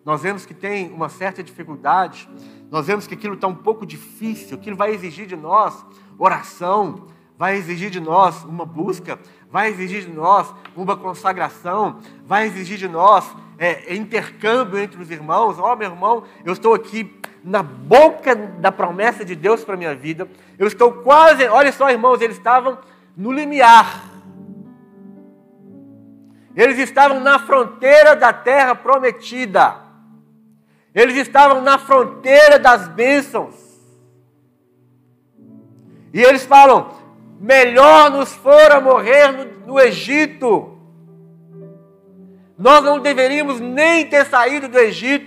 [0.04, 2.28] nós vemos que tem uma certa dificuldade,
[2.70, 5.84] nós vemos que aquilo está um pouco difícil, aquilo vai exigir de nós
[6.16, 7.08] oração,
[7.42, 9.18] vai exigir de nós uma busca,
[9.50, 13.28] vai exigir de nós uma consagração, vai exigir de nós
[13.58, 15.58] é, intercâmbio entre os irmãos.
[15.58, 19.92] Ó, oh, meu irmão, eu estou aqui na boca da promessa de Deus para minha
[19.92, 20.28] vida.
[20.56, 22.78] Eu estou quase, olha só, irmãos, eles estavam
[23.16, 24.04] no limiar.
[26.54, 29.78] Eles estavam na fronteira da terra prometida.
[30.94, 33.56] Eles estavam na fronteira das bênçãos.
[36.14, 37.01] E eles falam:
[37.42, 40.78] melhor nos fora morrer no, no Egito.
[42.56, 45.26] Nós não deveríamos nem ter saído do Egito.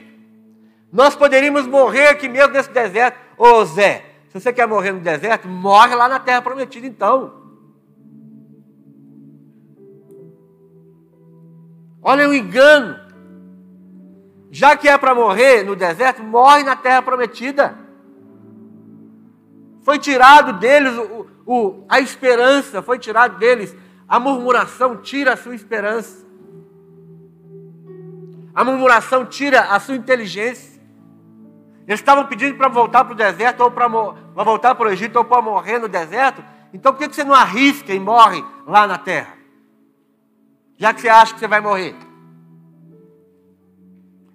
[0.91, 3.19] Nós poderíamos morrer aqui mesmo nesse deserto.
[3.37, 7.43] Ô Zé, se você quer morrer no deserto, morre lá na terra prometida então.
[12.01, 13.03] Olha o engano.
[14.49, 17.77] Já que é para morrer no deserto, morre na terra prometida.
[19.83, 23.75] Foi tirado deles o, o, a esperança, foi tirado deles.
[24.07, 26.25] A murmuração tira a sua esperança.
[28.53, 30.81] A murmuração tira a sua inteligência.
[31.87, 35.25] Eles estavam pedindo para voltar para o deserto, ou para voltar para o Egito, ou
[35.25, 36.43] para morrer no deserto.
[36.73, 39.35] Então por que você não arrisca e morre lá na terra?
[40.77, 41.95] Já que você acha que você vai morrer.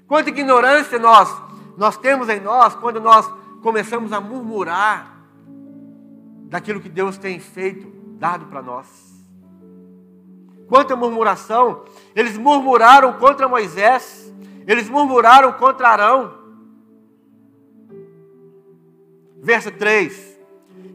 [0.06, 1.30] Quanta ignorância nós,
[1.76, 3.30] nós temos em nós quando nós
[3.62, 5.09] começamos a murmurar
[6.50, 8.86] daquilo que Deus tem feito, dado para nós.
[10.66, 11.84] Quanto à murmuração,
[12.14, 14.30] eles murmuraram contra Moisés,
[14.66, 16.34] eles murmuraram contra Arão.
[19.40, 20.38] Verso 3: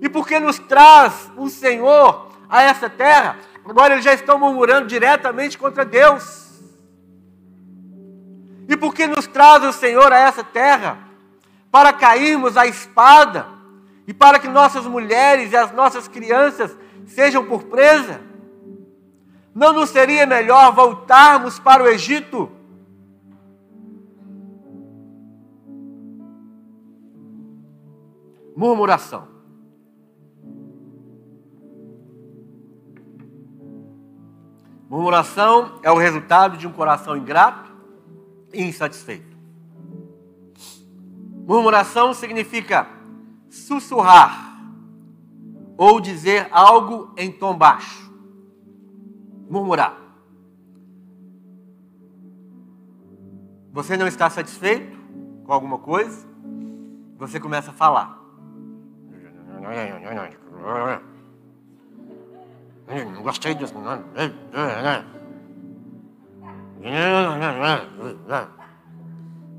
[0.02, 5.58] E porque nos traz o Senhor a essa terra, agora eles já estão murmurando diretamente
[5.58, 6.44] contra Deus.
[8.68, 11.00] E E porque nos traz o Senhor a essa terra?
[11.72, 13.55] Para cairmos à espada
[14.08, 16.76] e para que nossas mulheres e as nossas crianças
[17.08, 18.22] sejam por presa?
[19.54, 22.52] Não nos seria melhor voltarmos para o Egito?
[28.56, 29.28] Murmuração.
[34.90, 37.72] Murmuração é o resultado de um coração ingrato
[38.54, 39.36] e insatisfeito.
[41.46, 42.95] Murmuração significa
[43.56, 44.60] sussurrar
[45.78, 48.12] ou dizer algo em tom baixo.
[49.50, 49.98] Murmurar.
[53.72, 54.98] Você não está satisfeito
[55.46, 56.28] com alguma coisa,
[57.18, 58.20] você começa a falar.
[63.14, 63.74] Não gostei disso.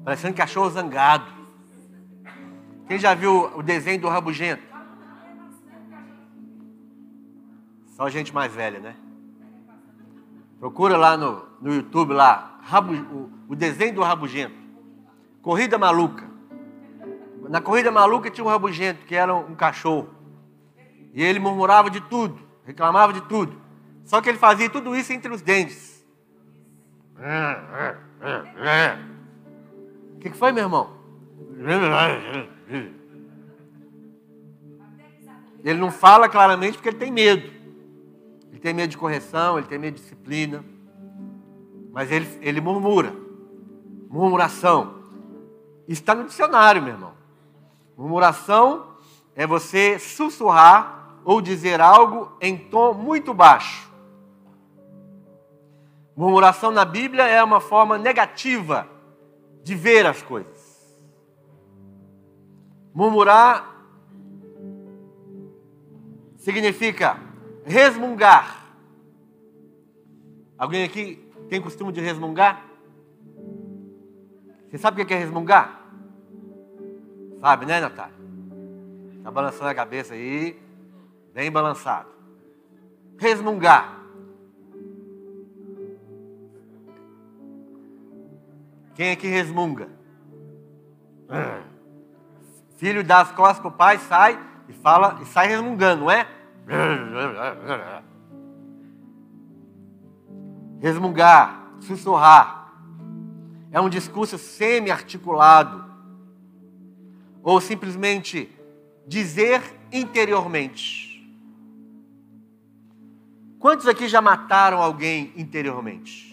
[0.04, 1.35] Parecendo cachorro zangado.
[2.86, 4.62] Quem já viu o desenho do rabugento?
[7.88, 8.96] Só gente mais velha, né?
[10.60, 14.54] Procura lá no, no YouTube lá, Rabu, o, o desenho do rabugento.
[15.42, 16.24] Corrida maluca.
[17.48, 20.08] Na corrida maluca tinha um rabugento que era um cachorro.
[21.14, 23.56] E ele murmurava de tudo reclamava de tudo.
[24.04, 26.04] Só que ele fazia tudo isso entre os dentes.
[30.16, 30.96] O que, que foi, meu irmão?
[35.64, 37.50] Ele não fala claramente porque ele tem medo.
[38.50, 40.64] Ele tem medo de correção, ele tem medo de disciplina.
[41.92, 43.12] Mas ele, ele murmura.
[44.08, 45.02] Murmuração.
[45.88, 47.14] Está no dicionário, meu irmão.
[47.96, 48.96] Murmuração
[49.34, 53.90] é você sussurrar ou dizer algo em tom muito baixo.
[56.16, 58.88] Murmuração na Bíblia é uma forma negativa
[59.62, 60.55] de ver as coisas.
[62.96, 63.76] Murmurar
[66.38, 67.18] significa
[67.62, 68.64] resmungar.
[70.56, 72.64] Alguém aqui tem costume de resmungar?
[74.70, 75.78] Você sabe o que é resmungar?
[77.38, 78.16] Sabe, né, Natália?
[79.18, 80.58] Está balançando a cabeça aí
[81.34, 82.08] bem balançado.
[83.18, 84.00] Resmungar.
[88.94, 89.86] Quem é que resmunga?
[92.76, 96.26] Filho dá as costas para o pai, sai e fala e sai resmungando, não é?
[100.80, 102.72] Resmungar, sussurrar.
[103.72, 105.84] É um discurso semi-articulado.
[107.42, 108.50] Ou simplesmente
[109.06, 109.62] dizer
[109.92, 111.06] interiormente.
[113.58, 116.25] Quantos aqui já mataram alguém interiormente?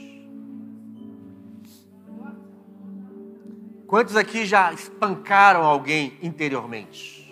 [3.93, 7.31] Quantos aqui já espancaram alguém interiormente?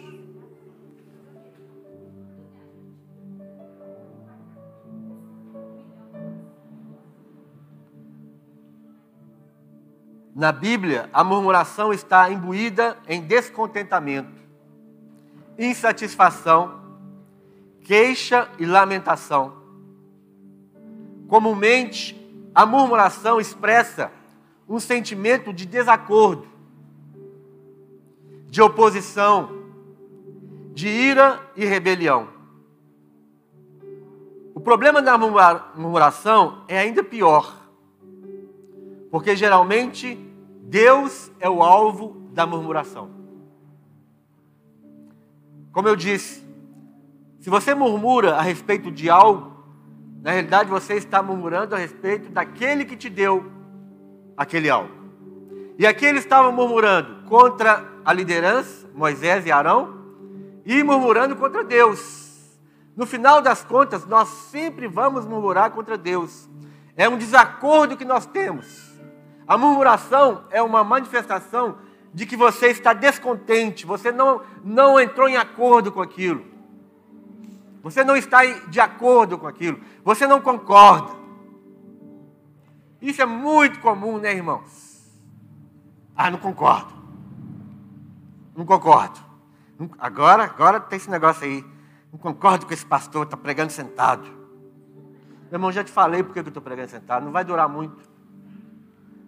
[10.35, 14.39] Na Bíblia, a murmuração está imbuída em descontentamento,
[15.57, 16.79] insatisfação,
[17.83, 19.63] queixa e lamentação.
[21.27, 22.15] Comumente,
[22.53, 24.11] a murmuração expressa
[24.69, 26.50] um sentimento de desacordo,
[28.51, 29.49] de oposição,
[30.73, 32.27] de ira e rebelião.
[34.53, 37.55] O problema da murmuração é ainda pior,
[39.09, 40.15] porque geralmente
[40.63, 43.09] Deus é o alvo da murmuração.
[45.71, 46.45] Como eu disse,
[47.39, 49.49] se você murmura a respeito de algo,
[50.21, 53.49] na realidade, você está murmurando a respeito daquele que te deu
[54.35, 54.93] aquele algo.
[55.79, 59.95] E aqui ele estava murmurando contra a liderança, Moisés e Arão,
[60.65, 62.59] e murmurando contra Deus.
[62.93, 66.49] No final das contas, nós sempre vamos murmurar contra Deus.
[66.93, 68.91] É um desacordo que nós temos.
[69.47, 71.77] A murmuração é uma manifestação
[72.13, 76.45] de que você está descontente, você não, não entrou em acordo com aquilo.
[77.81, 79.79] Você não está de acordo com aquilo.
[80.03, 81.13] Você não concorda.
[83.01, 85.09] Isso é muito comum, né, irmãos?
[86.13, 87.00] Ah, não concordo.
[88.55, 89.19] Não concordo.
[89.97, 91.65] Agora, agora tem esse negócio aí.
[92.11, 94.23] Não concordo com esse pastor, está pregando sentado.
[94.23, 97.23] Meu irmão, já te falei porque eu estou pregando sentado.
[97.23, 98.09] Não vai durar muito.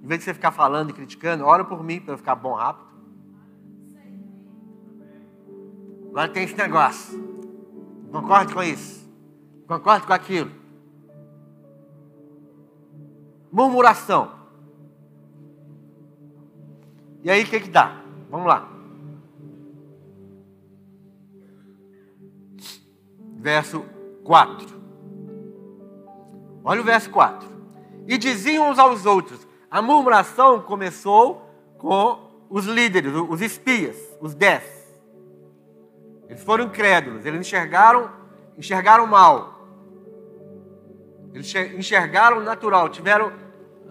[0.02, 2.54] Em vez de você ficar falando e criticando, ora por mim para eu ficar bom
[2.54, 2.88] rápido.
[6.10, 7.34] Agora tem esse negócio.
[8.12, 9.10] Concorde com isso.
[9.68, 10.52] Concorde com aquilo.
[13.52, 14.32] Murmuração.
[17.24, 18.02] E aí o que, que dá?
[18.30, 18.73] Vamos lá.
[23.44, 23.86] Verso
[24.24, 24.66] 4.
[26.64, 27.46] Olha o verso 4.
[28.08, 31.46] E diziam uns aos outros: a murmuração começou
[31.78, 34.64] com os líderes, os espias, os dez.
[36.30, 38.10] Eles foram incrédulos, eles enxergaram,
[38.58, 39.68] enxergaram mal.
[41.34, 43.34] Eles enxergaram natural, tiveram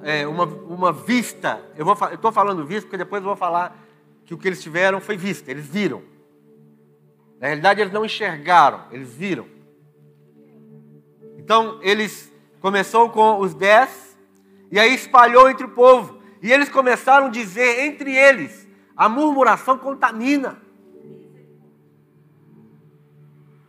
[0.02, 1.60] é, uma, uma vista.
[1.76, 3.78] Eu estou falando vista porque depois eu vou falar
[4.24, 6.10] que o que eles tiveram foi vista, eles viram.
[7.42, 9.48] Na realidade, eles não enxergaram, eles viram.
[11.36, 14.16] Então, eles começou com os dez,
[14.70, 16.22] e aí espalhou entre o povo.
[16.40, 20.56] E eles começaram a dizer entre eles: a murmuração contamina.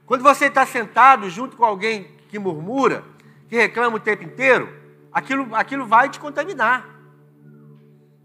[0.05, 3.03] Quando você está sentado junto com alguém que murmura,
[3.49, 4.71] que reclama o tempo inteiro,
[5.11, 6.87] aquilo, aquilo vai te contaminar.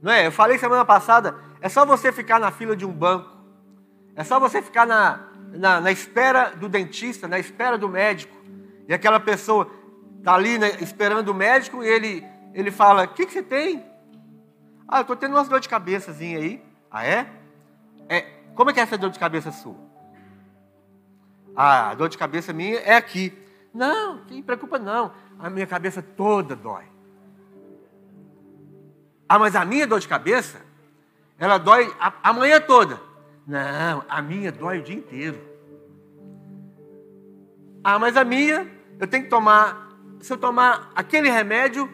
[0.02, 0.26] Não é?
[0.26, 3.34] Eu falei semana passada, é só você ficar na fila de um banco,
[4.14, 8.36] é só você ficar na, na, na espera do dentista, na espera do médico,
[8.86, 9.70] e aquela pessoa
[10.18, 13.84] está ali né, esperando o médico e ele ele fala: O que, que você tem?
[14.86, 16.64] Ah, eu estou tendo umas dor de cabeçazinha aí.
[16.90, 17.30] Ah, é?
[18.08, 18.20] é?
[18.54, 19.76] Como é que é essa dor de cabeça sua?
[21.54, 23.36] Ah, a dor de cabeça minha é aqui.
[23.72, 25.12] Não, não preocupa não.
[25.38, 26.84] A minha cabeça toda dói.
[29.28, 30.60] Ah, mas a minha dor de cabeça,
[31.38, 33.00] ela dói a, a manhã toda.
[33.48, 35.40] Não, a minha dói o dia inteiro.
[37.82, 38.70] Ah, mas a minha,
[39.00, 41.88] eu tenho que tomar, se eu tomar aquele remédio,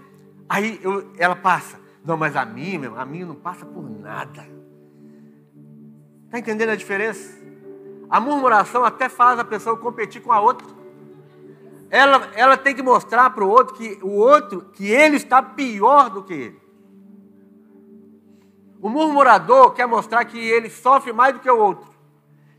[0.48, 1.80] Aí eu, ela passa.
[2.04, 4.46] Não, mas a minha, a minha não passa por nada.
[6.26, 7.42] Está entendendo a diferença?
[8.10, 10.66] A murmuração até faz a pessoa competir com a outra.
[11.90, 16.10] Ela, ela tem que mostrar para o outro que o outro que ele está pior
[16.10, 16.63] do que ele.
[18.84, 21.90] O murmurador quer mostrar que ele sofre mais do que o outro,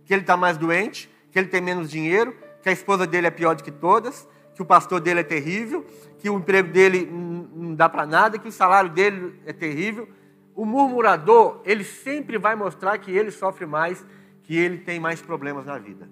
[0.03, 3.29] que ele está mais doente, que ele tem menos dinheiro, que a esposa dele é
[3.29, 5.85] pior do que todas, que o pastor dele é terrível,
[6.17, 10.09] que o emprego dele não dá para nada, que o salário dele é terrível.
[10.55, 14.03] O murmurador, ele sempre vai mostrar que ele sofre mais,
[14.41, 16.09] que ele tem mais problemas na vida.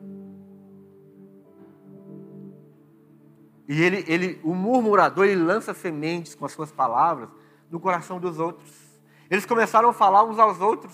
[3.68, 7.30] E ele, ele, o murmurador, ele lança sementes com as suas palavras
[7.72, 8.83] no coração dos outros.
[9.34, 10.94] Eles começaram a falar uns aos outros.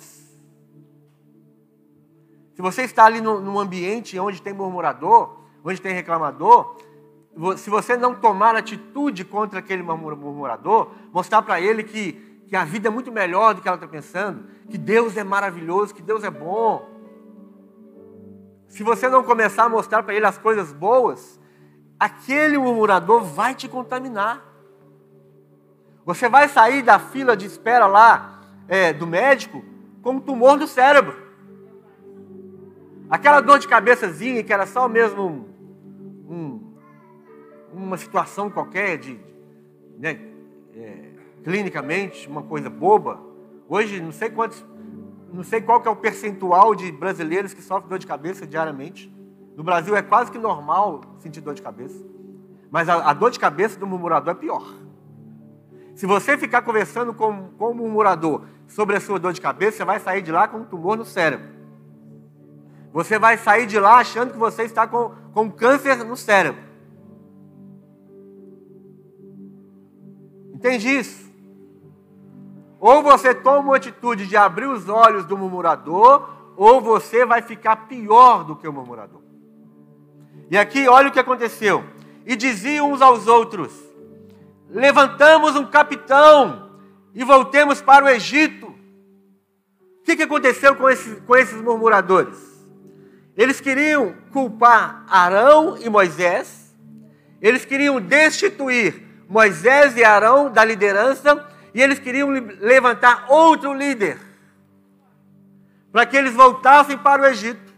[2.55, 6.77] Se você está ali num ambiente onde tem murmurador, onde tem reclamador,
[7.57, 12.13] se você não tomar atitude contra aquele murmurador, mostrar para ele que,
[12.47, 15.93] que a vida é muito melhor do que ela está pensando, que Deus é maravilhoso,
[15.93, 16.89] que Deus é bom.
[18.69, 21.37] Se você não começar a mostrar para ele as coisas boas,
[21.99, 24.48] aquele murmurador vai te contaminar.
[26.09, 29.63] Você vai sair da fila de espera lá é, do médico
[30.01, 31.15] com um tumor no cérebro.
[33.07, 35.47] Aquela dor de cabeçazinha que era só mesmo
[36.27, 36.73] um,
[37.71, 39.19] uma situação qualquer de,
[39.99, 40.19] né,
[40.75, 41.09] é,
[41.43, 43.19] clinicamente, uma coisa boba.
[43.67, 44.65] Hoje, não sei quantos,
[45.31, 49.13] não sei qual que é o percentual de brasileiros que sofrem dor de cabeça diariamente.
[49.55, 52.03] No Brasil é quase que normal sentir dor de cabeça.
[52.71, 54.88] Mas a, a dor de cabeça do murmurador é pior.
[55.99, 59.83] Se você ficar conversando com, com o murmurador sobre a sua dor de cabeça, você
[59.83, 61.45] vai sair de lá com um tumor no cérebro.
[62.93, 66.61] Você vai sair de lá achando que você está com, com câncer no cérebro.
[70.53, 71.29] Entende isso?
[72.79, 77.75] Ou você toma uma atitude de abrir os olhos do murmurador, ou você vai ficar
[77.89, 79.19] pior do que o murmurador.
[80.49, 81.83] E aqui, olha o que aconteceu.
[82.25, 83.88] E diziam uns aos outros:
[84.69, 86.69] Levantamos um capitão
[87.13, 88.67] e voltemos para o Egito.
[88.67, 92.37] O que, que aconteceu com esses, com esses murmuradores?
[93.35, 96.75] Eles queriam culpar Arão e Moisés,
[97.41, 104.17] eles queriam destituir Moisés e Arão da liderança e eles queriam levantar outro líder
[105.91, 107.73] para que eles voltassem para o Egito.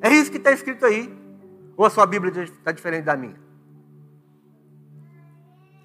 [0.00, 1.12] É isso que está escrito aí.
[1.76, 3.39] Ou a sua Bíblia está diferente da minha?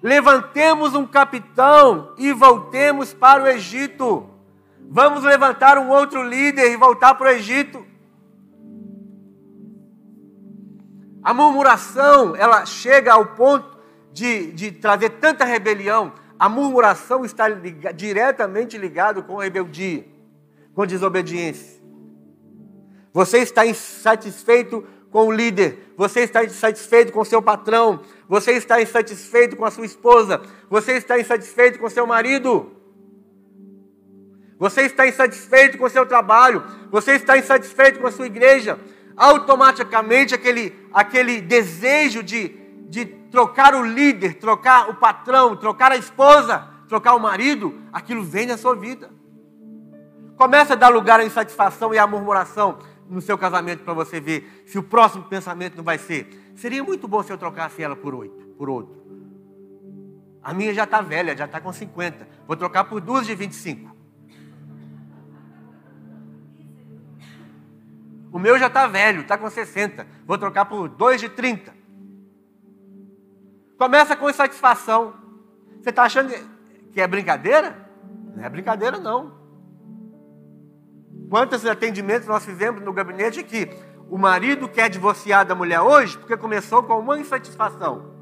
[0.02, 4.28] Levantemos um capitão e voltemos para o Egito.
[4.88, 7.84] Vamos levantar um outro líder e voltar para o Egito.
[11.22, 13.76] A murmuração, ela chega ao ponto
[14.12, 20.06] de, de trazer tanta rebelião, a murmuração está liga, diretamente ligado com rebeldia,
[20.74, 21.82] com desobediência.
[23.12, 24.86] Você está insatisfeito
[25.16, 29.86] com o líder, você está insatisfeito com seu patrão, você está insatisfeito com a sua
[29.86, 32.70] esposa, você está insatisfeito com seu marido.
[34.58, 38.78] você está insatisfeito com o seu trabalho, você está insatisfeito com a sua igreja,
[39.16, 42.48] automaticamente aquele, aquele desejo de,
[42.86, 48.44] de trocar o líder, trocar o patrão, trocar a esposa, trocar o marido, aquilo vem
[48.44, 49.08] na sua vida.
[50.36, 52.76] Começa a dar lugar à insatisfação e à murmuração
[53.08, 56.52] no seu casamento para você ver se o próximo pensamento não vai ser.
[56.56, 59.04] Seria muito bom se eu trocasse ela por oito, por outro.
[60.42, 62.28] A minha já está velha, já está com 50.
[62.46, 63.96] Vou trocar por duas de 25.
[68.32, 70.06] O meu já está velho, está com 60.
[70.24, 71.74] Vou trocar por dois de 30.
[73.78, 75.14] Começa com insatisfação.
[75.80, 76.32] Você está achando
[76.92, 77.88] que é brincadeira?
[78.34, 79.35] Não é brincadeira, não.
[81.28, 83.68] Quantos atendimentos nós fizemos no gabinete que
[84.08, 88.14] o marido quer divorciar da mulher hoje porque começou com uma insatisfação.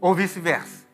[0.00, 0.84] Ou vice-versa.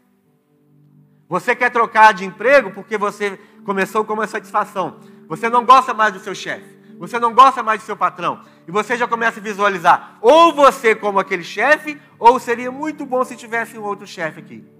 [1.28, 5.00] Você quer trocar de emprego porque você começou com uma insatisfação.
[5.28, 6.78] Você não gosta mais do seu chefe.
[6.98, 8.42] Você não gosta mais do seu patrão.
[8.68, 13.24] E você já começa a visualizar ou você como aquele chefe, ou seria muito bom
[13.24, 14.79] se tivesse um outro chefe aqui.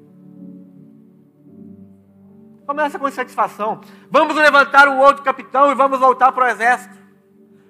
[2.70, 3.80] Começa com insatisfação.
[4.08, 6.96] Vamos levantar um outro capitão e vamos voltar para o exército.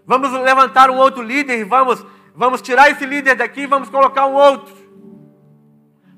[0.04, 4.26] Vamos levantar um outro líder e vamos, vamos tirar esse líder daqui e vamos colocar
[4.26, 4.76] um outro.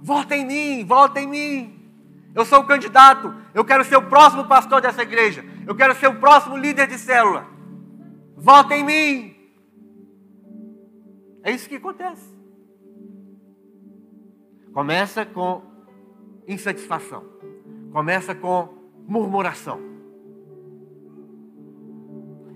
[0.01, 1.93] Volta em mim, volta em mim.
[2.35, 3.33] Eu sou o candidato.
[3.55, 5.45] Eu quero ser o próximo pastor dessa igreja.
[5.64, 7.47] Eu quero ser o próximo líder de célula.
[8.37, 9.37] Volta em mim.
[11.45, 12.37] É isso que acontece.
[14.72, 15.62] Começa com
[16.49, 17.41] insatisfação.
[17.93, 18.68] Começa com
[19.07, 19.80] murmuração.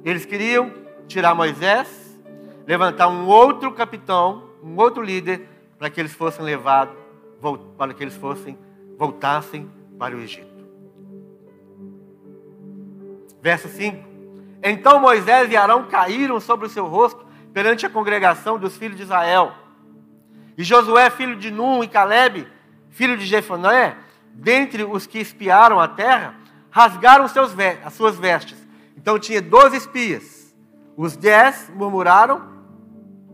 [0.03, 0.73] Eles queriam
[1.07, 2.19] tirar Moisés,
[2.67, 5.47] levantar um outro capitão, um outro líder,
[5.79, 6.97] para que eles fossem levados,
[7.77, 8.57] para que eles fossem,
[8.97, 10.65] voltassem para o Egito.
[13.43, 14.05] Verso 5.
[14.63, 19.03] Então Moisés e Arão caíram sobre o seu rosto perante a congregação dos filhos de
[19.03, 19.53] Israel.
[20.57, 22.47] E Josué, filho de Num, e Caleb,
[22.89, 23.97] filho de Jefoné,
[24.37, 26.35] dentre os que espiaram a terra,
[26.71, 28.59] rasgaram seus, as suas vestes.
[28.97, 30.55] Então tinha doze espias.
[30.97, 32.43] Os dez murmuraram,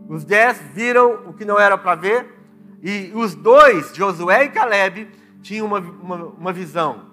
[0.07, 2.33] os dez viram o que não era para ver,
[2.81, 5.09] e os dois, Josué e Caleb,
[5.41, 7.11] tinham uma, uma, uma visão.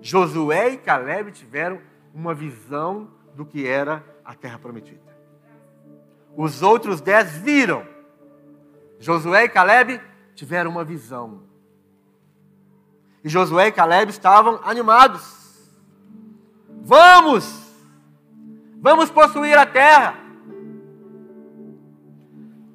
[0.00, 1.80] Josué e Caleb tiveram
[2.14, 5.00] uma visão do que era a terra prometida.
[6.36, 7.84] Os outros dez viram.
[8.98, 10.00] Josué e Caleb
[10.34, 11.47] tiveram uma visão.
[13.28, 15.36] E Josué e Caleb estavam animados.
[16.80, 17.68] Vamos!
[18.80, 20.14] Vamos possuir a terra.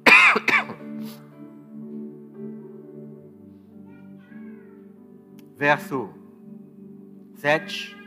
[5.56, 6.14] Verso
[7.34, 8.04] 7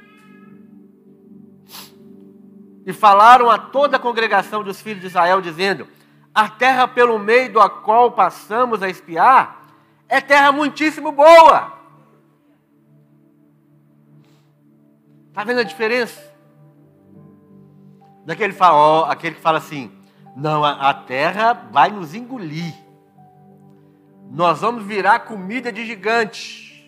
[2.85, 5.85] e falaram a toda a congregação dos filhos de Israel, dizendo:
[6.33, 9.67] A terra pelo meio da qual passamos a espiar
[10.07, 11.76] é terra muitíssimo boa.
[15.37, 16.19] Está vendo a diferença?
[18.25, 19.91] Daquele fala, ó, aquele que fala assim:
[20.35, 22.73] Não, a, a terra vai nos engolir.
[24.31, 26.83] Nós vamos virar comida de gigante.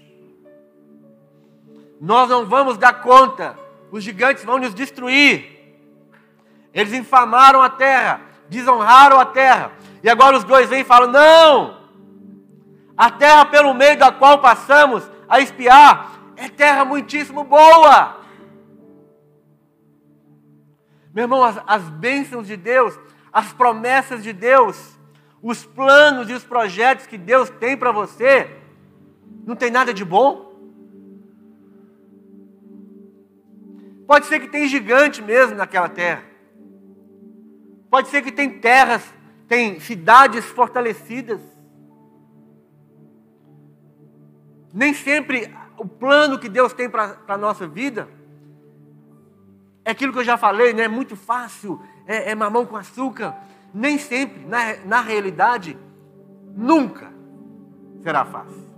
[2.01, 3.55] Nós não vamos dar conta.
[3.91, 5.45] Os gigantes vão nos destruir.
[6.73, 8.19] Eles infamaram a terra,
[8.49, 9.73] desonraram a terra.
[10.01, 11.83] E agora os dois vêm e falam: não!
[12.97, 18.18] A terra pelo meio da qual passamos a espiar é terra muitíssimo boa.
[21.19, 22.97] Meu irmão, as, as bênçãos de Deus,
[23.33, 24.97] as promessas de Deus,
[25.41, 28.49] os planos e os projetos que Deus tem para você,
[29.45, 30.57] não tem nada de bom?
[34.07, 36.23] Pode ser que tem gigante mesmo naquela terra.
[37.89, 39.03] Pode ser que tem terras,
[39.45, 41.41] tem cidades fortalecidas.
[44.73, 48.07] Nem sempre o plano que Deus tem para a nossa vida
[49.89, 50.83] é aquilo que eu já falei, né?
[50.83, 53.35] é muito fácil, é, é mamão com açúcar.
[53.73, 55.77] Nem sempre, na, na realidade,
[56.55, 57.11] nunca
[58.03, 58.69] será fácil.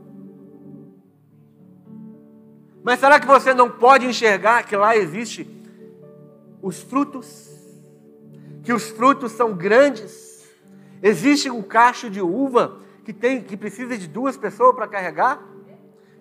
[2.84, 5.47] Mas será que você não pode enxergar que lá existe
[6.62, 7.51] os frutos
[8.64, 10.47] que os frutos são grandes.
[11.01, 15.41] Existe um cacho de uva que, tem, que precisa de duas pessoas para carregar.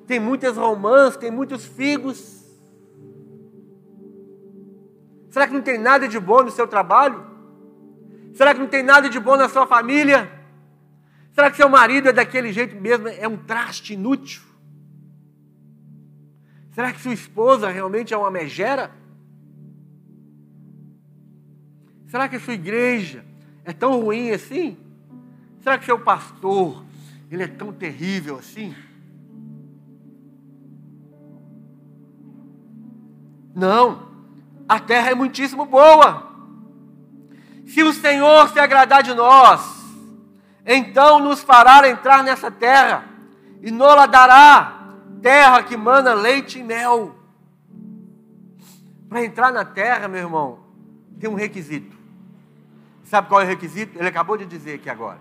[0.07, 2.39] Tem muitas romãs, tem muitos figos.
[5.31, 7.24] Será que não tem nada de bom no seu trabalho?
[8.35, 10.31] Será que não tem nada de bom na sua família?
[11.33, 14.43] Será que seu marido é daquele jeito mesmo, é um traste inútil?
[16.72, 18.91] Será que sua esposa realmente é uma megera?
[22.09, 23.24] Será que a sua igreja
[23.64, 24.76] é tão ruim assim?
[25.61, 26.85] Será que seu pastor,
[27.31, 28.74] ele é tão terrível assim?
[33.55, 34.10] Não.
[34.71, 36.31] A terra é muitíssimo boa.
[37.66, 39.61] Se o Senhor se agradar de nós,
[40.64, 43.05] então nos fará entrar nessa terra
[43.61, 47.16] e nos dará terra que mana leite e mel.
[49.09, 50.61] Para entrar na terra, meu irmão,
[51.18, 51.97] tem um requisito.
[53.03, 53.99] Sabe qual é o requisito?
[53.99, 55.18] Ele acabou de dizer aqui agora.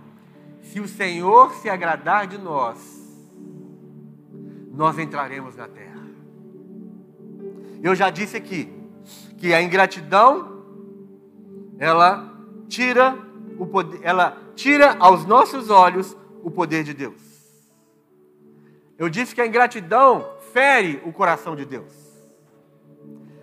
[0.61, 2.77] Se o Senhor se agradar de nós,
[4.71, 6.03] nós entraremos na terra.
[7.81, 8.77] Eu já disse aqui
[9.39, 10.59] que a ingratidão
[11.79, 12.29] ela
[12.67, 13.17] tira
[13.57, 17.21] o poder, ela tira aos nossos olhos o poder de Deus.
[18.97, 21.93] Eu disse que a ingratidão fere o coração de Deus.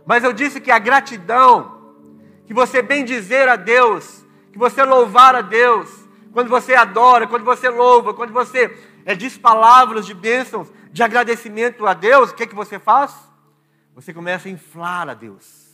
[0.05, 1.94] Mas eu disse que a gratidão,
[2.47, 5.90] que você bem dizer a Deus, que você louvar a Deus,
[6.32, 11.86] quando você adora, quando você louva, quando você é, diz palavras de bênçãos, de agradecimento
[11.86, 13.14] a Deus, o que, que você faz?
[13.94, 15.65] Você começa a inflar a Deus.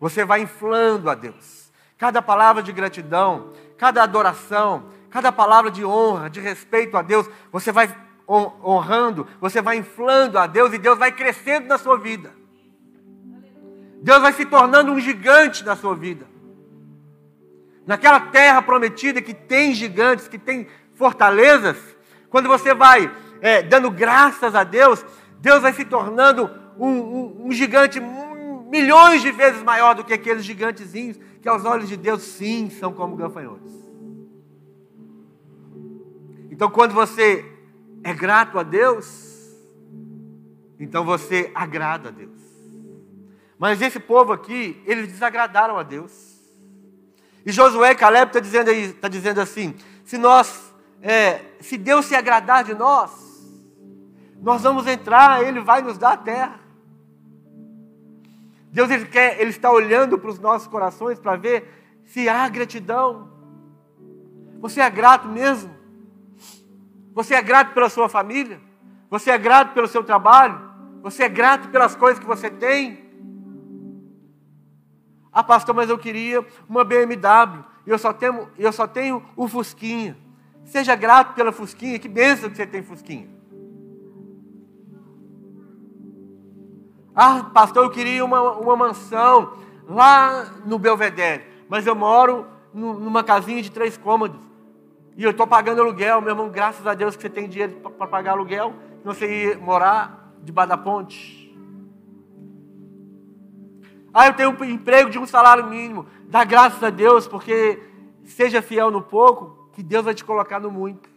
[0.00, 1.72] Você vai inflando a Deus.
[1.96, 7.72] Cada palavra de gratidão, cada adoração, cada palavra de honra, de respeito a Deus, você
[7.72, 7.94] vai
[8.28, 12.32] honrando, você vai inflando a Deus e Deus vai crescendo na sua vida.
[14.02, 16.26] Deus vai se tornando um gigante na sua vida.
[17.86, 21.76] Naquela terra prometida que tem gigantes, que tem fortalezas,
[22.28, 25.04] quando você vai é, dando graças a Deus,
[25.40, 27.98] Deus vai se tornando um, um, um gigante
[28.68, 32.92] milhões de vezes maior do que aqueles gigantezinhos que aos olhos de Deus sim são
[32.92, 33.72] como gafanhotos.
[36.50, 37.44] Então quando você
[38.02, 39.28] é grato a Deus,
[40.78, 42.38] então você agrada a Deus.
[43.58, 46.38] Mas esse povo aqui, eles desagradaram a Deus.
[47.44, 52.14] E Josué e Caleb está dizendo, tá dizendo assim: se nós, é, se Deus se
[52.14, 53.10] agradar de nós,
[54.40, 56.60] nós vamos entrar, Ele vai nos dar a terra.
[58.70, 63.30] Deus ele quer, ele está olhando para os nossos corações para ver se há gratidão.
[64.60, 65.70] Você é grato mesmo?
[67.14, 68.60] Você é grato pela sua família?
[69.10, 70.60] Você é grato pelo seu trabalho?
[71.02, 73.06] Você é grato pelas coisas que você tem?
[75.32, 77.64] Ah, pastor, mas eu queria uma BMW.
[77.86, 80.16] E eu só tenho, eu só tenho o Fusquinha.
[80.64, 81.98] Seja grato pela Fusquinha.
[81.98, 83.37] Que bênção que você tem Fusquinha.
[87.20, 89.54] Ah, pastor, eu queria uma, uma mansão
[89.88, 94.40] lá no Belvedere, mas eu moro numa casinha de três cômodos.
[95.16, 98.06] E eu estou pagando aluguel, meu irmão, graças a Deus que você tem dinheiro para
[98.06, 98.72] pagar aluguel,
[99.04, 101.52] você ia morar debaixo da ponte.
[104.14, 106.06] Ah, eu tenho um emprego de um salário mínimo.
[106.28, 107.82] Dá graças a Deus, porque
[108.26, 111.10] seja fiel no pouco, que Deus vai te colocar no muito.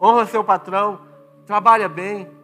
[0.00, 1.00] Honra seu patrão,
[1.44, 2.35] trabalha bem,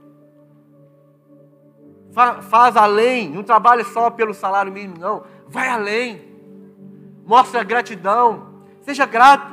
[2.12, 5.24] faz além, não trabalha só pelo salário mínimo, não.
[5.48, 6.32] Vai além.
[7.24, 8.64] Mostra gratidão.
[8.82, 9.52] Seja grato.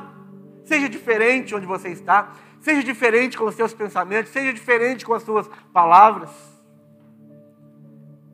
[0.64, 2.32] Seja diferente onde você está.
[2.60, 4.30] Seja diferente com os seus pensamentos.
[4.30, 6.30] Seja diferente com as suas palavras.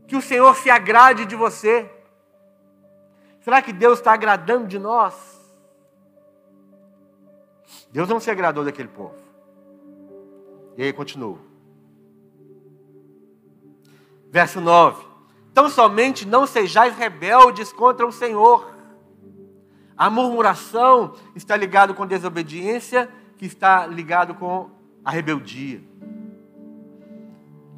[0.06, 1.90] Que o Senhor se agrade de você.
[3.40, 5.14] Será que Deus está agradando de nós?
[7.90, 9.14] Deus não se agradou daquele povo.
[10.76, 11.45] E aí continua.
[14.36, 15.02] Verso 9:
[15.54, 18.70] Tão somente não sejais rebeldes contra o Senhor.
[19.96, 23.08] A murmuração está ligado com desobediência,
[23.38, 24.68] que está ligado com
[25.02, 25.80] a rebeldia.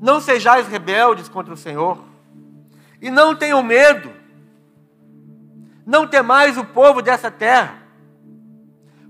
[0.00, 2.02] Não sejais rebeldes contra o Senhor,
[3.00, 4.12] e não tenham medo.
[5.86, 7.80] Não temais o povo dessa terra,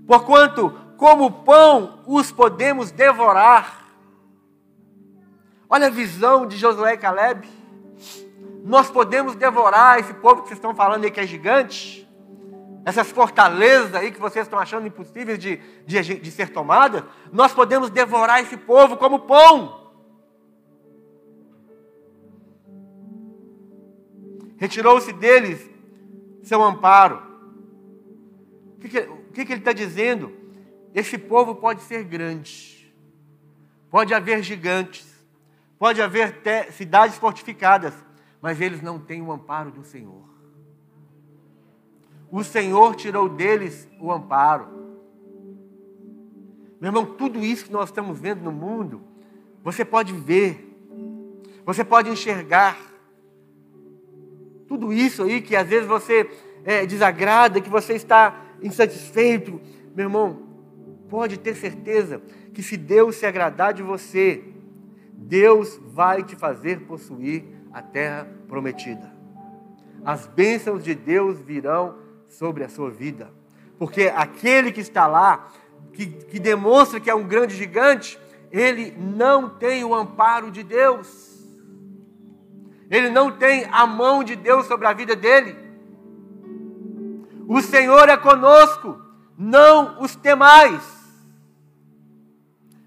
[0.05, 3.78] porquanto, como pão, os podemos devorar
[5.71, 7.47] Olha a visão de Josué e Caleb.
[8.63, 12.09] Nós podemos devorar esse povo que vocês estão falando aí que é gigante,
[12.83, 17.03] essas fortalezas aí que vocês estão achando impossíveis de, de, de ser tomadas.
[17.31, 19.91] Nós podemos devorar esse povo como pão.
[24.57, 25.69] Retirou-se deles
[26.41, 27.21] seu amparo.
[28.75, 30.33] O que, que, o que, que ele está dizendo?
[30.95, 32.91] Esse povo pode ser grande,
[33.91, 35.08] pode haver gigantes,
[35.79, 36.35] Pode haver
[36.73, 37.93] cidades fortificadas,
[38.41, 40.27] mas eles não têm o amparo do Senhor.
[42.29, 44.67] O Senhor tirou deles o amparo.
[46.81, 49.01] Meu irmão, tudo isso que nós estamos vendo no mundo,
[49.63, 50.65] você pode ver.
[51.65, 52.77] Você pode enxergar
[54.67, 56.29] tudo isso aí que às vezes você
[56.65, 59.61] é, desagrada, que você está insatisfeito.
[59.95, 60.43] Meu irmão,
[61.09, 62.21] pode ter certeza
[62.53, 64.43] que se Deus se agradar de você,
[65.19, 67.43] Deus vai te fazer possuir
[67.73, 69.13] a terra prometida.
[70.03, 71.97] As bênçãos de Deus virão
[72.27, 73.31] sobre a sua vida.
[73.77, 75.51] Porque aquele que está lá,
[75.93, 78.19] que, que demonstra que é um grande gigante,
[78.51, 81.29] ele não tem o amparo de Deus.
[82.89, 85.55] Ele não tem a mão de Deus sobre a vida dele.
[87.47, 88.99] O Senhor é conosco,
[89.37, 90.81] não os temais.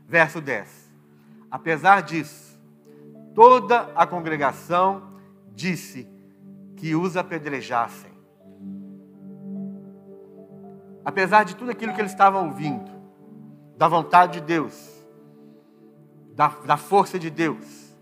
[0.08, 0.81] Verso 10.
[1.52, 2.58] Apesar disso,
[3.34, 5.02] toda a congregação
[5.54, 6.08] disse
[6.78, 8.10] que os apedrejassem.
[11.04, 12.90] Apesar de tudo aquilo que eles estavam ouvindo,
[13.76, 15.06] da vontade de Deus,
[16.34, 17.94] da, da força de Deus,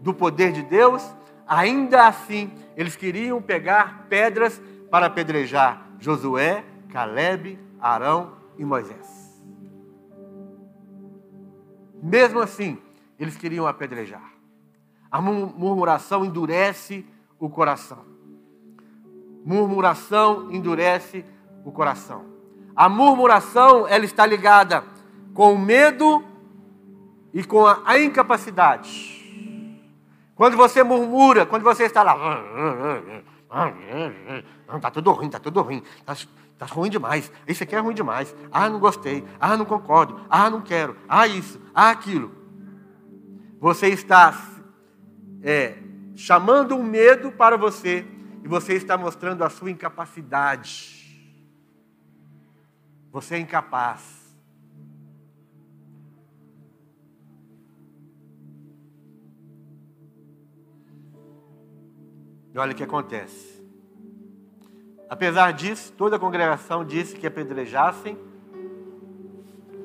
[0.00, 1.02] do poder de Deus,
[1.44, 9.42] ainda assim eles queriam pegar pedras para apedrejar Josué, Caleb, Arão e Moisés.
[12.00, 12.78] Mesmo assim,
[13.22, 14.32] eles queriam apedrejar.
[15.08, 17.06] A murmuração endurece
[17.38, 18.04] o coração.
[19.44, 21.24] Murmuração endurece
[21.64, 22.24] o coração.
[22.74, 24.82] A murmuração, ela está ligada
[25.34, 26.24] com o medo
[27.32, 29.22] e com a incapacidade.
[30.34, 32.16] Quando você murmura, quando você está lá,
[34.66, 36.16] não, tá tudo ruim, tá tudo ruim, tá,
[36.58, 40.50] tá ruim demais, isso aqui é ruim demais, ah, não gostei, ah, não concordo, ah,
[40.50, 42.41] não quero, ah, isso, ah, aquilo.
[43.62, 44.34] Você está
[45.40, 45.78] é,
[46.16, 48.04] chamando um medo para você
[48.42, 51.32] e você está mostrando a sua incapacidade.
[53.12, 54.34] Você é incapaz.
[62.52, 63.64] E olha o que acontece.
[65.08, 68.18] Apesar disso, toda a congregação disse que apedrejassem,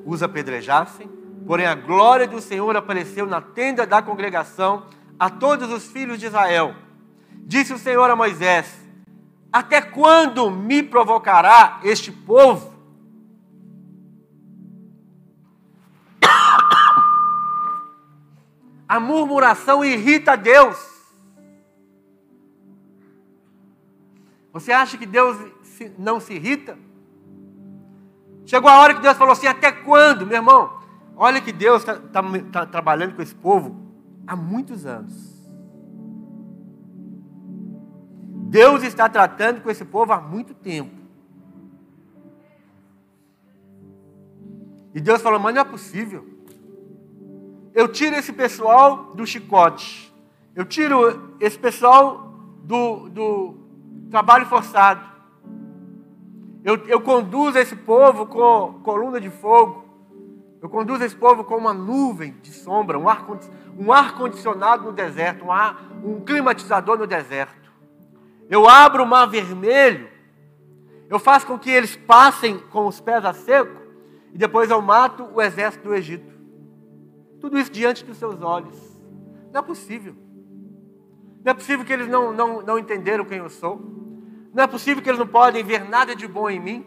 [0.04, 1.17] os apedrejassem,
[1.48, 4.84] porém a glória do Senhor apareceu na tenda da congregação
[5.18, 6.74] a todos os filhos de Israel.
[7.32, 8.78] Disse o Senhor a Moisés:
[9.50, 12.76] Até quando me provocará este povo?
[18.86, 20.76] A murmuração irrita Deus.
[24.52, 25.34] Você acha que Deus
[25.98, 26.78] não se irrita?
[28.44, 30.77] Chegou a hora que Deus falou assim: até quando, meu irmão?
[31.20, 33.74] Olha que Deus está tá, tá trabalhando com esse povo
[34.24, 35.36] há muitos anos.
[38.48, 40.94] Deus está tratando com esse povo há muito tempo.
[44.94, 46.24] E Deus falou: mas não é possível.
[47.74, 50.14] Eu tiro esse pessoal do chicote.
[50.54, 53.54] Eu tiro esse pessoal do, do,
[54.08, 55.04] trabalho forçado.
[56.62, 59.87] Eu, eu conduzo esse povo com coluna de fogo.
[60.60, 63.26] Eu conduzo esse povo com uma nuvem de sombra, um ar,
[63.78, 67.72] um ar condicionado no deserto, um, ar, um climatizador no deserto.
[68.50, 70.08] Eu abro o mar vermelho,
[71.08, 73.80] eu faço com que eles passem com os pés a seco,
[74.32, 76.32] e depois eu mato o exército do Egito.
[77.40, 78.76] Tudo isso diante dos seus olhos.
[79.52, 80.14] Não é possível.
[81.44, 83.80] Não é possível que eles não, não, não entenderam quem eu sou.
[84.52, 86.86] Não é possível que eles não podem ver nada de bom em mim.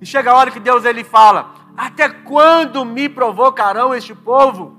[0.00, 4.76] E chega a hora que Deus ele fala: Até quando me provocarão este povo?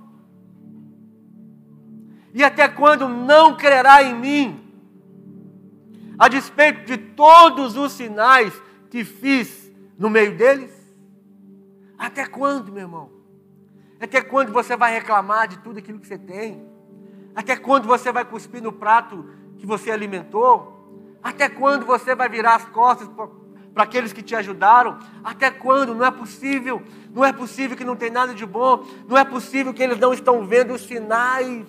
[2.34, 4.74] E até quando não crerá em mim?
[6.18, 8.54] A despeito de todos os sinais
[8.89, 10.74] que fiz no meio deles?
[11.97, 13.10] Até quando, meu irmão?
[13.97, 16.68] Até quando você vai reclamar de tudo aquilo que você tem?
[17.34, 19.26] Até quando você vai cuspir no prato
[19.58, 21.18] que você alimentou?
[21.24, 23.08] Até quando você vai virar as costas
[23.74, 24.99] para aqueles que te ajudaram?
[25.24, 25.95] Até quando?
[25.95, 26.82] Não é possível.
[27.13, 28.84] Não é possível que não tem nada de bom.
[29.07, 31.65] Não é possível que eles não estão vendo os sinais.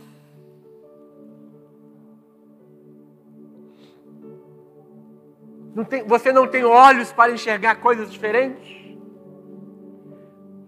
[5.74, 8.80] Não tem, você não tem olhos para enxergar coisas diferentes?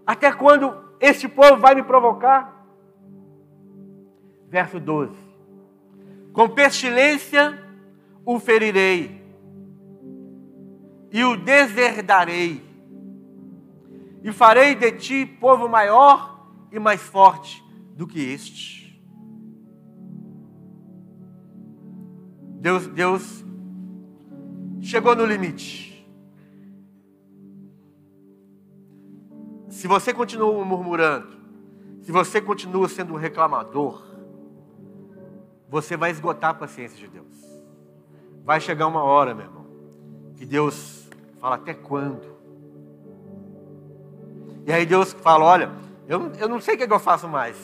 [0.05, 2.53] Até quando este povo vai me provocar?
[4.53, 5.11] verso 12:
[6.31, 7.59] Com pestilência
[8.23, 9.22] o ferirei,
[11.13, 12.59] e o deserdarei,
[14.23, 17.63] e farei de ti povo maior e mais forte
[17.95, 18.99] do que este.
[22.59, 23.45] Deus, Deus
[24.81, 26.03] chegou no limite.
[29.69, 31.37] Se você continua murmurando,
[32.01, 34.01] se você continua sendo um reclamador,
[35.69, 37.61] você vai esgotar a paciência de Deus.
[38.43, 39.67] Vai chegar uma hora, meu irmão,
[40.35, 41.02] que Deus
[41.43, 42.37] fala até quando?
[44.65, 45.71] E aí Deus fala: Olha,
[46.07, 47.57] eu, eu não sei o que, é que eu faço mais.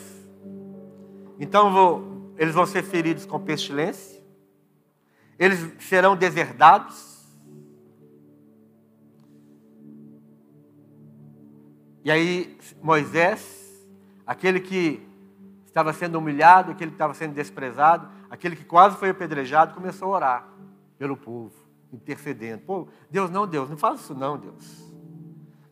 [1.40, 4.22] Então vou, eles vão ser feridos com pestilência,
[5.40, 7.26] eles serão deserdados.
[12.04, 13.88] E aí Moisés,
[14.28, 15.08] aquele que
[15.66, 20.16] estava sendo humilhado, aquele que estava sendo desprezado, aquele que quase foi apedrejado, começou a
[20.18, 20.50] orar
[20.98, 22.64] pelo povo, intercedendo.
[22.64, 24.90] Pô, Deus, não, Deus, não fala isso não, Deus.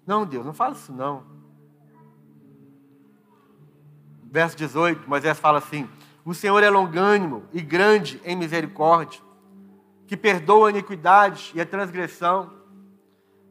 [0.05, 1.23] Não, Deus, não fala isso não.
[4.23, 5.89] Verso 18, Moisés fala assim:
[6.25, 9.21] O Senhor é longânimo e grande em misericórdia,
[10.05, 12.51] que perdoa a iniquidade e a transgressão,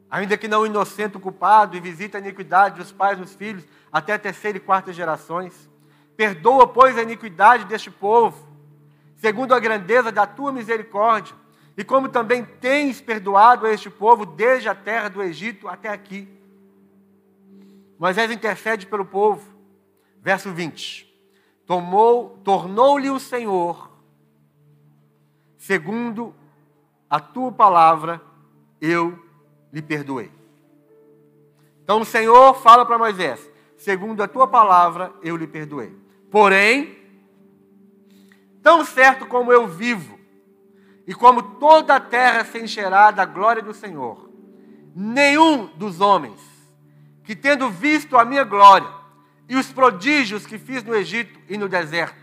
[0.09, 4.13] ainda que não inocente o culpado, e visita a iniquidade dos pais nos filhos até
[4.13, 5.69] a terceira e quarta gerações.
[6.15, 8.47] Perdoa, pois, a iniquidade deste povo,
[9.17, 11.35] segundo a grandeza da tua misericórdia,
[11.77, 16.27] e como também tens perdoado a este povo desde a terra do Egito até aqui.
[17.99, 19.47] Moisés intercede pelo povo.
[20.19, 21.05] Verso 20.
[21.67, 23.91] Tomou, tornou-lhe o Senhor,
[25.57, 26.33] segundo
[27.09, 28.21] a tua palavra,
[28.81, 29.23] eu
[29.71, 30.31] lhe perdoei.
[31.83, 35.95] Então o Senhor fala para Moisés: segundo a tua palavra, eu lhe perdoei.
[36.31, 36.97] Porém,
[38.63, 40.16] tão certo como eu vivo,
[41.07, 44.29] e como toda a terra se encherá da glória do Senhor,
[44.93, 46.41] nenhum dos homens
[47.23, 48.89] que tendo visto a minha glória
[49.47, 52.17] e os prodígios que fiz no Egito e no deserto,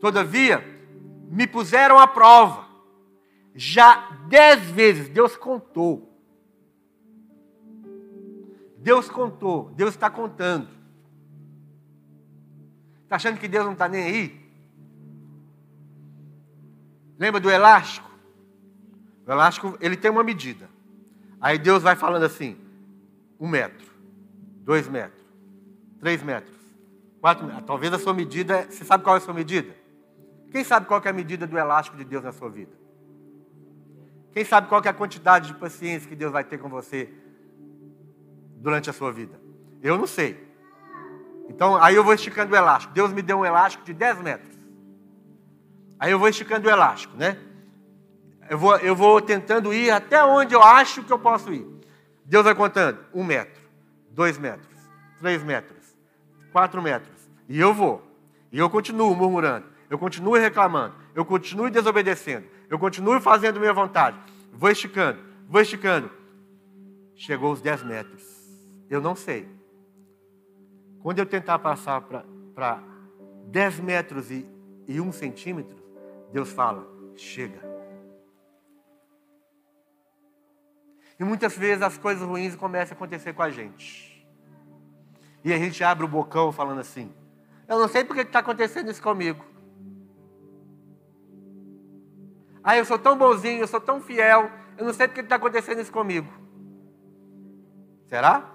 [0.00, 0.64] todavia
[1.28, 2.64] me puseram à prova.
[3.54, 6.12] Já dez vezes Deus contou.
[8.78, 10.68] Deus contou, Deus está contando.
[13.02, 14.45] Está achando que Deus não está nem aí?
[17.18, 18.10] Lembra do elástico?
[19.26, 20.68] O elástico, ele tem uma medida.
[21.40, 22.56] Aí Deus vai falando assim,
[23.38, 23.86] um metro
[24.66, 25.24] dois metros,
[26.00, 26.56] três metros,
[27.20, 27.64] quatro metros.
[27.64, 29.72] Talvez a sua medida, você sabe qual é a sua medida?
[30.50, 32.72] Quem sabe qual é a medida do elástico de Deus na sua vida?
[34.32, 37.08] Quem sabe qual é a quantidade de paciência que Deus vai ter com você
[38.56, 39.40] durante a sua vida?
[39.80, 40.44] Eu não sei.
[41.48, 42.92] Então, aí eu vou esticando o elástico.
[42.92, 44.55] Deus me deu um elástico de 10 metros.
[45.98, 47.38] Aí eu vou esticando o elástico, né?
[48.48, 51.66] Eu vou, eu vou tentando ir até onde eu acho que eu posso ir.
[52.24, 52.98] Deus vai contando.
[53.12, 53.66] Um metro
[54.16, 54.74] dois metros,
[55.20, 55.94] três metros,
[56.50, 57.30] quatro metros.
[57.46, 58.02] E eu vou.
[58.50, 59.66] E eu continuo murmurando.
[59.90, 60.94] Eu continuo reclamando.
[61.14, 62.46] Eu continuo desobedecendo.
[62.70, 64.18] Eu continuo fazendo minha vontade.
[64.52, 66.10] Vou esticando, vou esticando.
[67.14, 68.24] Chegou os dez metros.
[68.88, 69.46] Eu não sei.
[71.02, 72.82] Quando eu tentar passar para
[73.48, 74.46] dez metros e,
[74.88, 75.76] e um centímetro,
[76.32, 77.60] Deus fala: chega.
[81.18, 84.26] E muitas vezes as coisas ruins começam a acontecer com a gente.
[85.42, 87.14] E a gente abre o bocão falando assim:
[87.66, 89.44] Eu não sei porque está acontecendo isso comigo.
[92.62, 95.80] Ah, eu sou tão bonzinho, eu sou tão fiel, eu não sei porque está acontecendo
[95.80, 96.28] isso comigo.
[98.08, 98.52] Será?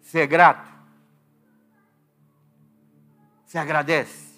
[0.00, 0.68] Ser grato?
[3.44, 4.29] Você agradece?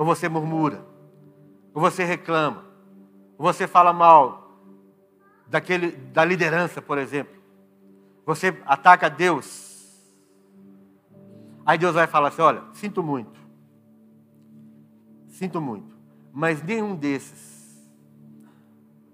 [0.00, 0.82] Ou você murmura?
[1.74, 2.64] Ou você reclama?
[3.36, 4.50] você fala mal
[5.46, 7.38] daquele, da liderança, por exemplo.
[8.24, 10.18] Você ataca Deus.
[11.66, 13.38] Aí Deus vai falar assim: olha, sinto muito.
[15.28, 15.94] Sinto muito.
[16.32, 17.86] Mas nenhum desses,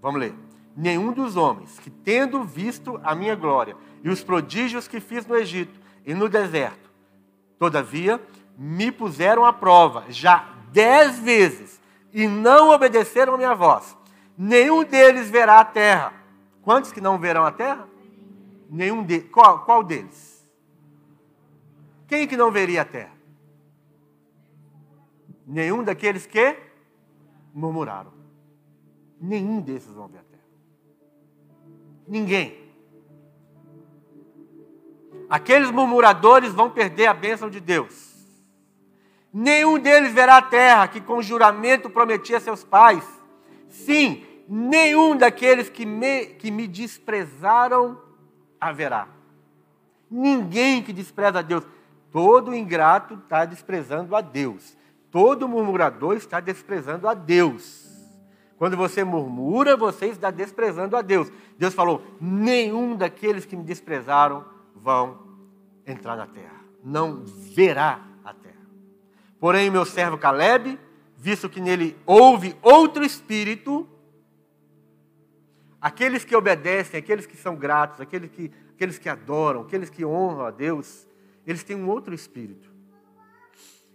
[0.01, 0.37] vamos ler,
[0.77, 5.35] nenhum dos homens que, tendo visto a minha glória e os prodígios que fiz no
[5.35, 6.89] Egito e no deserto,
[7.59, 8.23] todavia
[8.57, 11.81] me puseram à prova já dez vezes
[12.13, 13.97] e não obedeceram a minha voz
[14.37, 16.13] nenhum deles verá a terra.
[16.63, 17.89] Quantos que não verão a terra?
[18.69, 19.31] Nenhum deles.
[19.31, 20.47] Qual, qual deles?
[22.07, 23.15] Quem que não veria a terra?
[25.47, 26.57] Nenhum daqueles que
[27.55, 28.13] murmuraram.
[29.21, 30.43] Nenhum desses vão ver a terra.
[32.07, 32.67] Ninguém.
[35.31, 38.16] Aqueles murmuradores vão perder a bênção de Deus.
[39.39, 43.05] Nenhum deles verá a terra que com juramento prometia a seus pais.
[43.69, 48.01] Sim, nenhum daqueles que me, que me desprezaram
[48.59, 49.09] haverá.
[50.11, 51.67] Ninguém que despreza a Deus.
[52.11, 54.75] Todo ingrato está desprezando a Deus.
[55.11, 57.85] Todo murmurador está desprezando a Deus.
[58.57, 61.31] Quando você murmura, você está desprezando a Deus.
[61.59, 65.19] Deus falou: nenhum daqueles que me desprezaram vão
[65.87, 66.57] entrar na terra.
[66.83, 68.16] Não verá.
[69.39, 70.79] Porém, o meu servo Caleb,
[71.17, 73.89] visto que nele houve outro espírito,
[75.81, 80.47] aqueles que obedecem, aqueles que são gratos, aqueles que, aqueles que adoram, aqueles que honram
[80.47, 81.07] a Deus,
[81.47, 82.71] eles têm um outro espírito,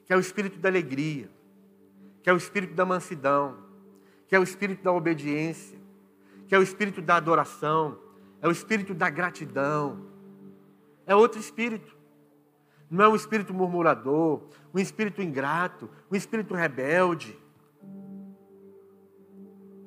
[0.06, 1.30] que é o espírito da alegria,
[2.24, 3.58] que é o espírito da mansidão,
[4.28, 5.78] que é o espírito da obediência,
[6.48, 7.98] que é o espírito da adoração,
[8.42, 10.06] é o espírito da gratidão.
[11.06, 11.96] É outro espírito.
[12.92, 14.42] Não é um espírito murmurador,
[14.74, 17.40] um espírito ingrato, um espírito rebelde.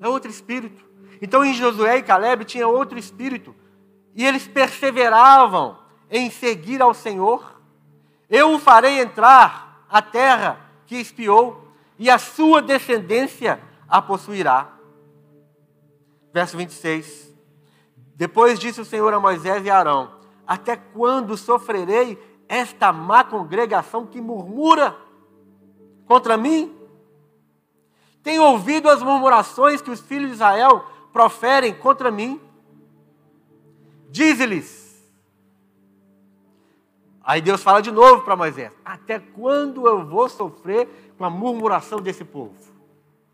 [0.01, 0.83] É outro espírito.
[1.21, 3.55] Então em Josué e Caleb tinha outro espírito.
[4.15, 5.79] E eles perseveravam
[6.11, 7.61] em seguir ao Senhor.
[8.31, 14.73] Eu o farei entrar a terra que espiou, e a sua descendência a possuirá.
[16.33, 17.33] Verso 26.
[18.17, 20.11] Depois disse o Senhor a Moisés e a Arão:
[20.47, 22.19] Até quando sofrerei
[22.49, 24.97] esta má congregação que murmura
[26.07, 26.75] contra mim?
[28.23, 32.41] Tenho ouvido as murmurações que os filhos de Israel proferem contra mim.
[34.11, 34.85] Dize-lhes.
[37.23, 42.01] Aí Deus fala de novo para Moisés: Até quando eu vou sofrer com a murmuração
[42.01, 42.55] desse povo?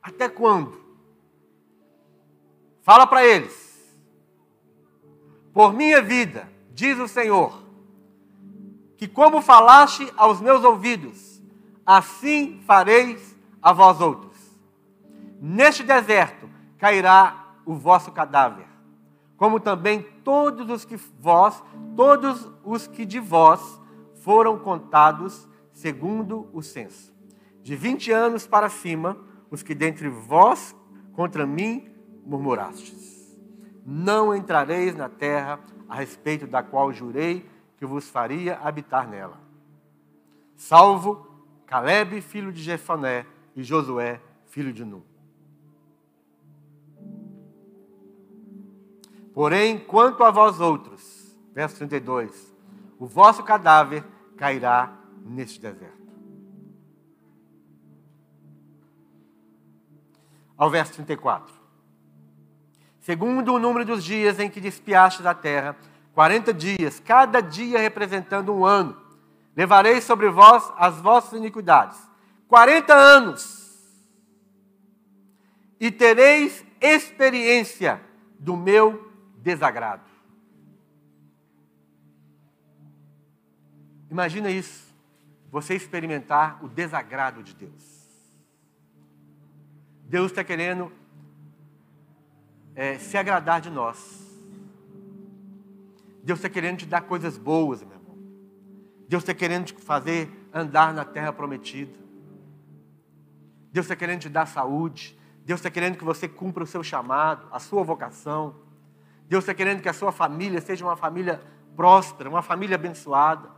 [0.03, 0.81] Até quando?
[2.83, 3.71] Fala para eles.
[5.53, 7.60] Por minha vida, diz o Senhor,
[9.01, 11.41] que como falaste aos meus ouvidos,
[11.87, 14.37] assim fareis a vós outros.
[15.41, 18.67] Neste deserto cairá o vosso cadáver,
[19.39, 21.63] como também todos os que vós,
[21.97, 23.81] todos os que de vós
[24.17, 27.11] foram contados segundo o censo.
[27.63, 29.17] De vinte anos para cima,
[29.51, 30.77] os que dentre vós
[31.15, 31.89] contra mim
[32.27, 33.11] murmurastes
[33.83, 37.49] não entrareis na terra a respeito da qual jurei
[37.81, 39.41] que vos faria habitar nela.
[40.55, 41.27] Salvo
[41.67, 43.25] Caleb, filho de Jefoné,
[43.57, 45.01] e Josué, filho de Nun.
[49.33, 52.55] Porém, quanto a vós outros, verso 32,
[52.99, 54.05] o vosso cadáver
[54.37, 55.99] cairá neste deserto.
[60.55, 61.61] Ao verso 34
[63.01, 65.75] segundo o número dos dias em que despiaste da terra,
[66.15, 68.97] quarenta dias, cada dia representando um ano.
[69.57, 71.99] Levarei sobre vós as vossas iniquidades.
[72.49, 73.61] Quarenta anos.
[75.79, 78.01] E tereis experiência
[78.39, 80.03] do meu desagrado.
[84.11, 84.91] Imagina isso.
[85.51, 88.01] Você experimentar o desagrado de Deus.
[90.05, 90.93] Deus está querendo
[92.75, 94.30] é, se agradar de nós.
[96.23, 98.19] Deus está querendo te dar coisas boas, meu irmão.
[99.09, 101.99] Deus está querendo te fazer andar na terra prometida.
[103.73, 105.19] Deus está querendo te dar saúde.
[105.45, 108.55] Deus está querendo que você cumpra o seu chamado, a sua vocação.
[109.29, 111.41] Deus está querendo que a sua família seja uma família
[111.75, 113.49] próspera, uma família abençoada.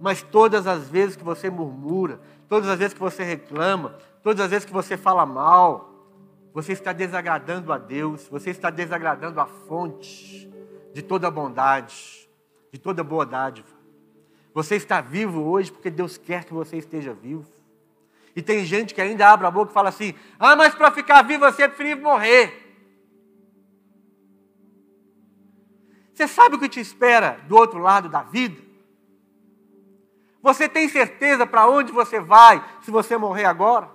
[0.00, 4.50] Mas todas as vezes que você murmura, todas as vezes que você reclama, todas as
[4.50, 5.92] vezes que você fala mal,
[6.54, 10.52] você está desagradando a Deus, você está desagradando a fonte
[10.92, 12.28] de toda bondade,
[12.70, 13.68] de toda boa dádiva.
[14.54, 17.46] Você está vivo hoje porque Deus quer que você esteja vivo.
[18.34, 21.22] E tem gente que ainda abre a boca e fala assim: ah, mas para ficar
[21.22, 22.60] vivo você é preferível morrer.
[26.12, 28.60] Você sabe o que te espera do outro lado da vida?
[30.42, 33.90] Você tem certeza para onde você vai se você morrer agora?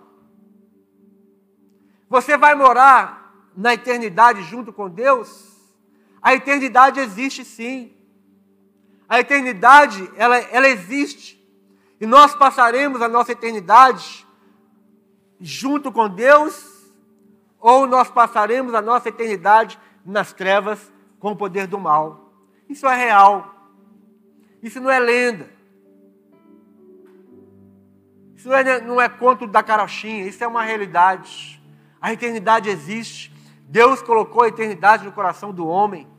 [2.09, 5.46] Você vai morar na eternidade junto com Deus?
[6.27, 7.93] A eternidade existe sim.
[9.07, 11.41] A eternidade, ela, ela existe.
[12.01, 14.27] E nós passaremos a nossa eternidade
[15.39, 16.85] junto com Deus,
[17.57, 22.33] ou nós passaremos a nossa eternidade nas trevas com o poder do mal.
[22.67, 23.55] Isso é real.
[24.61, 25.49] Isso não é lenda.
[28.35, 31.63] Isso não é, não é conto da carochinha, isso é uma realidade.
[32.01, 33.33] A eternidade existe.
[33.61, 36.16] Deus colocou a eternidade no coração do homem.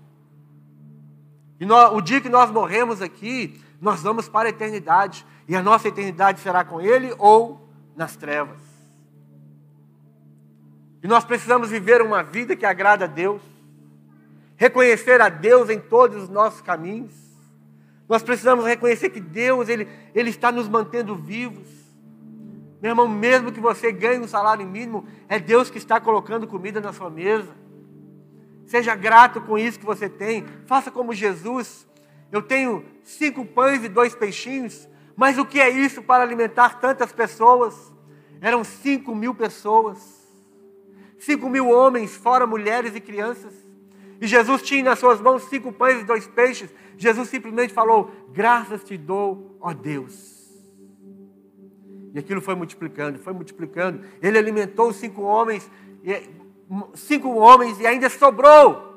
[1.60, 5.26] E o dia que nós morremos aqui, nós vamos para a eternidade.
[5.48, 8.58] E a nossa eternidade será com Ele ou nas trevas.
[11.02, 13.40] E nós precisamos viver uma vida que agrada a Deus,
[14.56, 17.12] reconhecer a Deus em todos os nossos caminhos.
[18.08, 21.68] Nós precisamos reconhecer que Deus ele, ele está nos mantendo vivos.
[22.80, 26.80] Meu irmão, mesmo que você ganhe um salário mínimo, é Deus que está colocando comida
[26.80, 27.54] na sua mesa.
[28.68, 30.44] Seja grato com isso que você tem.
[30.66, 31.88] Faça como Jesus.
[32.30, 37.10] Eu tenho cinco pães e dois peixinhos, Mas o que é isso para alimentar tantas
[37.10, 37.92] pessoas?
[38.40, 39.98] Eram cinco mil pessoas,
[41.18, 43.52] cinco mil homens, fora mulheres e crianças.
[44.20, 46.72] E Jesus tinha nas suas mãos cinco pães e dois peixes.
[46.96, 50.38] Jesus simplesmente falou: Graças te dou, ó Deus.
[52.14, 54.04] E aquilo foi multiplicando, foi multiplicando.
[54.22, 55.68] Ele alimentou cinco homens,
[56.94, 58.88] cinco homens e ainda sobrou.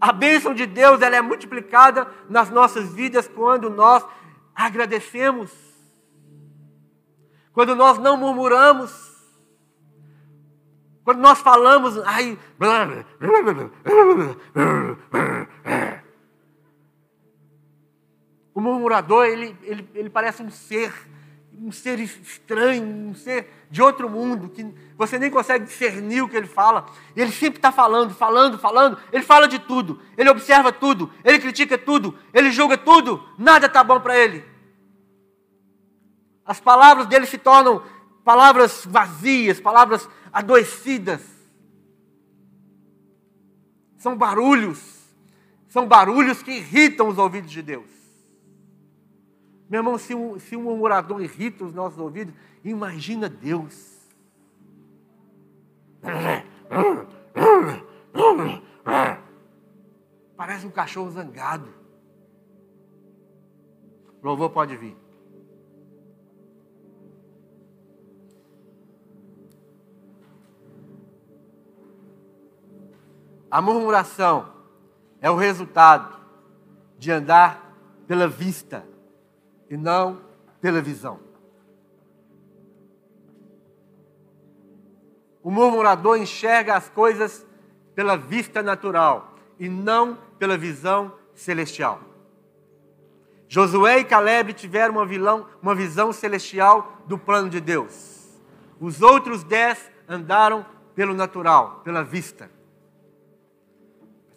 [0.00, 4.04] A bênção de Deus ela é multiplicada nas nossas vidas quando nós
[4.54, 5.52] agradecemos,
[7.52, 9.16] quando nós não murmuramos,
[11.04, 12.38] quando nós falamos, ai,
[18.54, 20.92] o murmurador, ele, ele, ele parece um ser,
[21.58, 24.64] um ser estranho, um ser de outro mundo, que
[24.96, 26.86] você nem consegue discernir o que ele fala.
[27.14, 28.98] Ele sempre está falando, falando, falando.
[29.12, 33.82] Ele fala de tudo, ele observa tudo, ele critica tudo, ele julga tudo, nada está
[33.82, 34.44] bom para ele.
[36.44, 37.82] As palavras dele se tornam
[38.24, 41.22] palavras vazias, palavras adoecidas.
[43.96, 44.78] São barulhos,
[45.68, 47.95] são barulhos que irritam os ouvidos de Deus.
[49.68, 52.32] Meu irmão, se um, se um murmurador irrita os nossos ouvidos,
[52.64, 53.96] imagina Deus.
[60.36, 61.68] Parece um cachorro zangado.
[64.22, 64.96] O louvor pode vir.
[73.50, 74.52] A murmuração
[75.20, 76.14] é o resultado
[76.98, 77.74] de andar
[78.06, 78.86] pela vista
[79.70, 80.20] e não
[80.60, 81.20] pela visão.
[85.42, 87.46] O murmurador enxerga as coisas
[87.94, 92.00] pela vista natural e não pela visão celestial.
[93.48, 98.40] Josué e Caleb tiveram uma, vilão, uma visão celestial do plano de Deus.
[98.80, 102.50] Os outros dez andaram pelo natural, pela vista.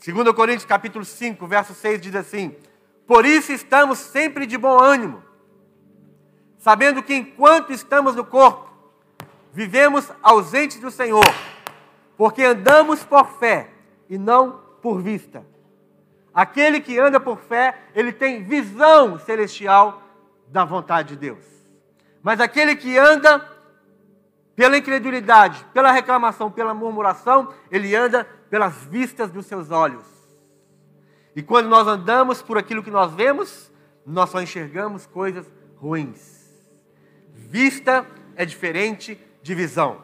[0.05, 2.55] 2 Coríntios capítulo 5, verso 6 diz assim:
[3.09, 5.23] Por isso estamos sempre de bom ânimo,
[6.59, 8.69] sabendo que enquanto estamos no corpo,
[9.51, 11.25] vivemos ausentes do Senhor,
[12.15, 13.71] porque andamos por fé
[14.07, 15.43] e não por vista.
[16.31, 20.03] Aquele que anda por fé, ele tem visão celestial
[20.47, 21.43] da vontade de Deus.
[22.21, 23.43] Mas aquele que anda
[24.55, 30.18] pela incredulidade, pela reclamação, pela murmuração, ele anda pelas vistas dos seus olhos.
[31.35, 33.71] E quando nós andamos por aquilo que nós vemos,
[34.05, 35.45] nós só enxergamos coisas
[35.77, 36.49] ruins.
[37.33, 38.05] Vista
[38.35, 40.03] é diferente de visão.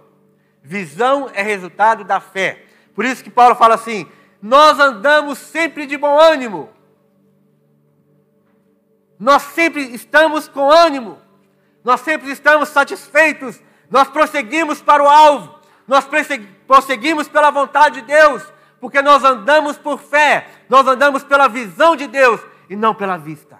[0.61, 2.65] Visão é resultado da fé.
[2.93, 4.07] Por isso que Paulo fala assim:
[4.41, 6.69] nós andamos sempre de bom ânimo.
[9.19, 11.19] Nós sempre estamos com ânimo.
[11.83, 13.61] Nós sempre estamos satisfeitos.
[13.89, 15.55] Nós prosseguimos para o alvo.
[15.87, 16.07] Nós
[16.67, 18.43] prosseguimos pela vontade de Deus,
[18.85, 23.57] porque nós andamos por fé, nós andamos pela visão de Deus e não pela vista.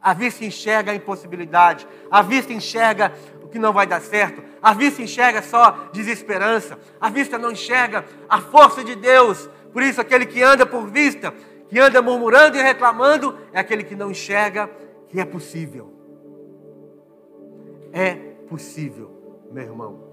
[0.00, 3.12] A vista enxerga a impossibilidade, a vista enxerga
[3.42, 8.04] o que não vai dar certo, a vista enxerga só desesperança, a vista não enxerga
[8.28, 9.50] a força de Deus.
[9.72, 11.34] Por isso, aquele que anda por vista,
[11.68, 14.70] que anda murmurando e reclamando, é aquele que não enxerga
[15.08, 15.92] que é possível.
[17.92, 18.14] É
[18.48, 20.11] possível, meu irmão.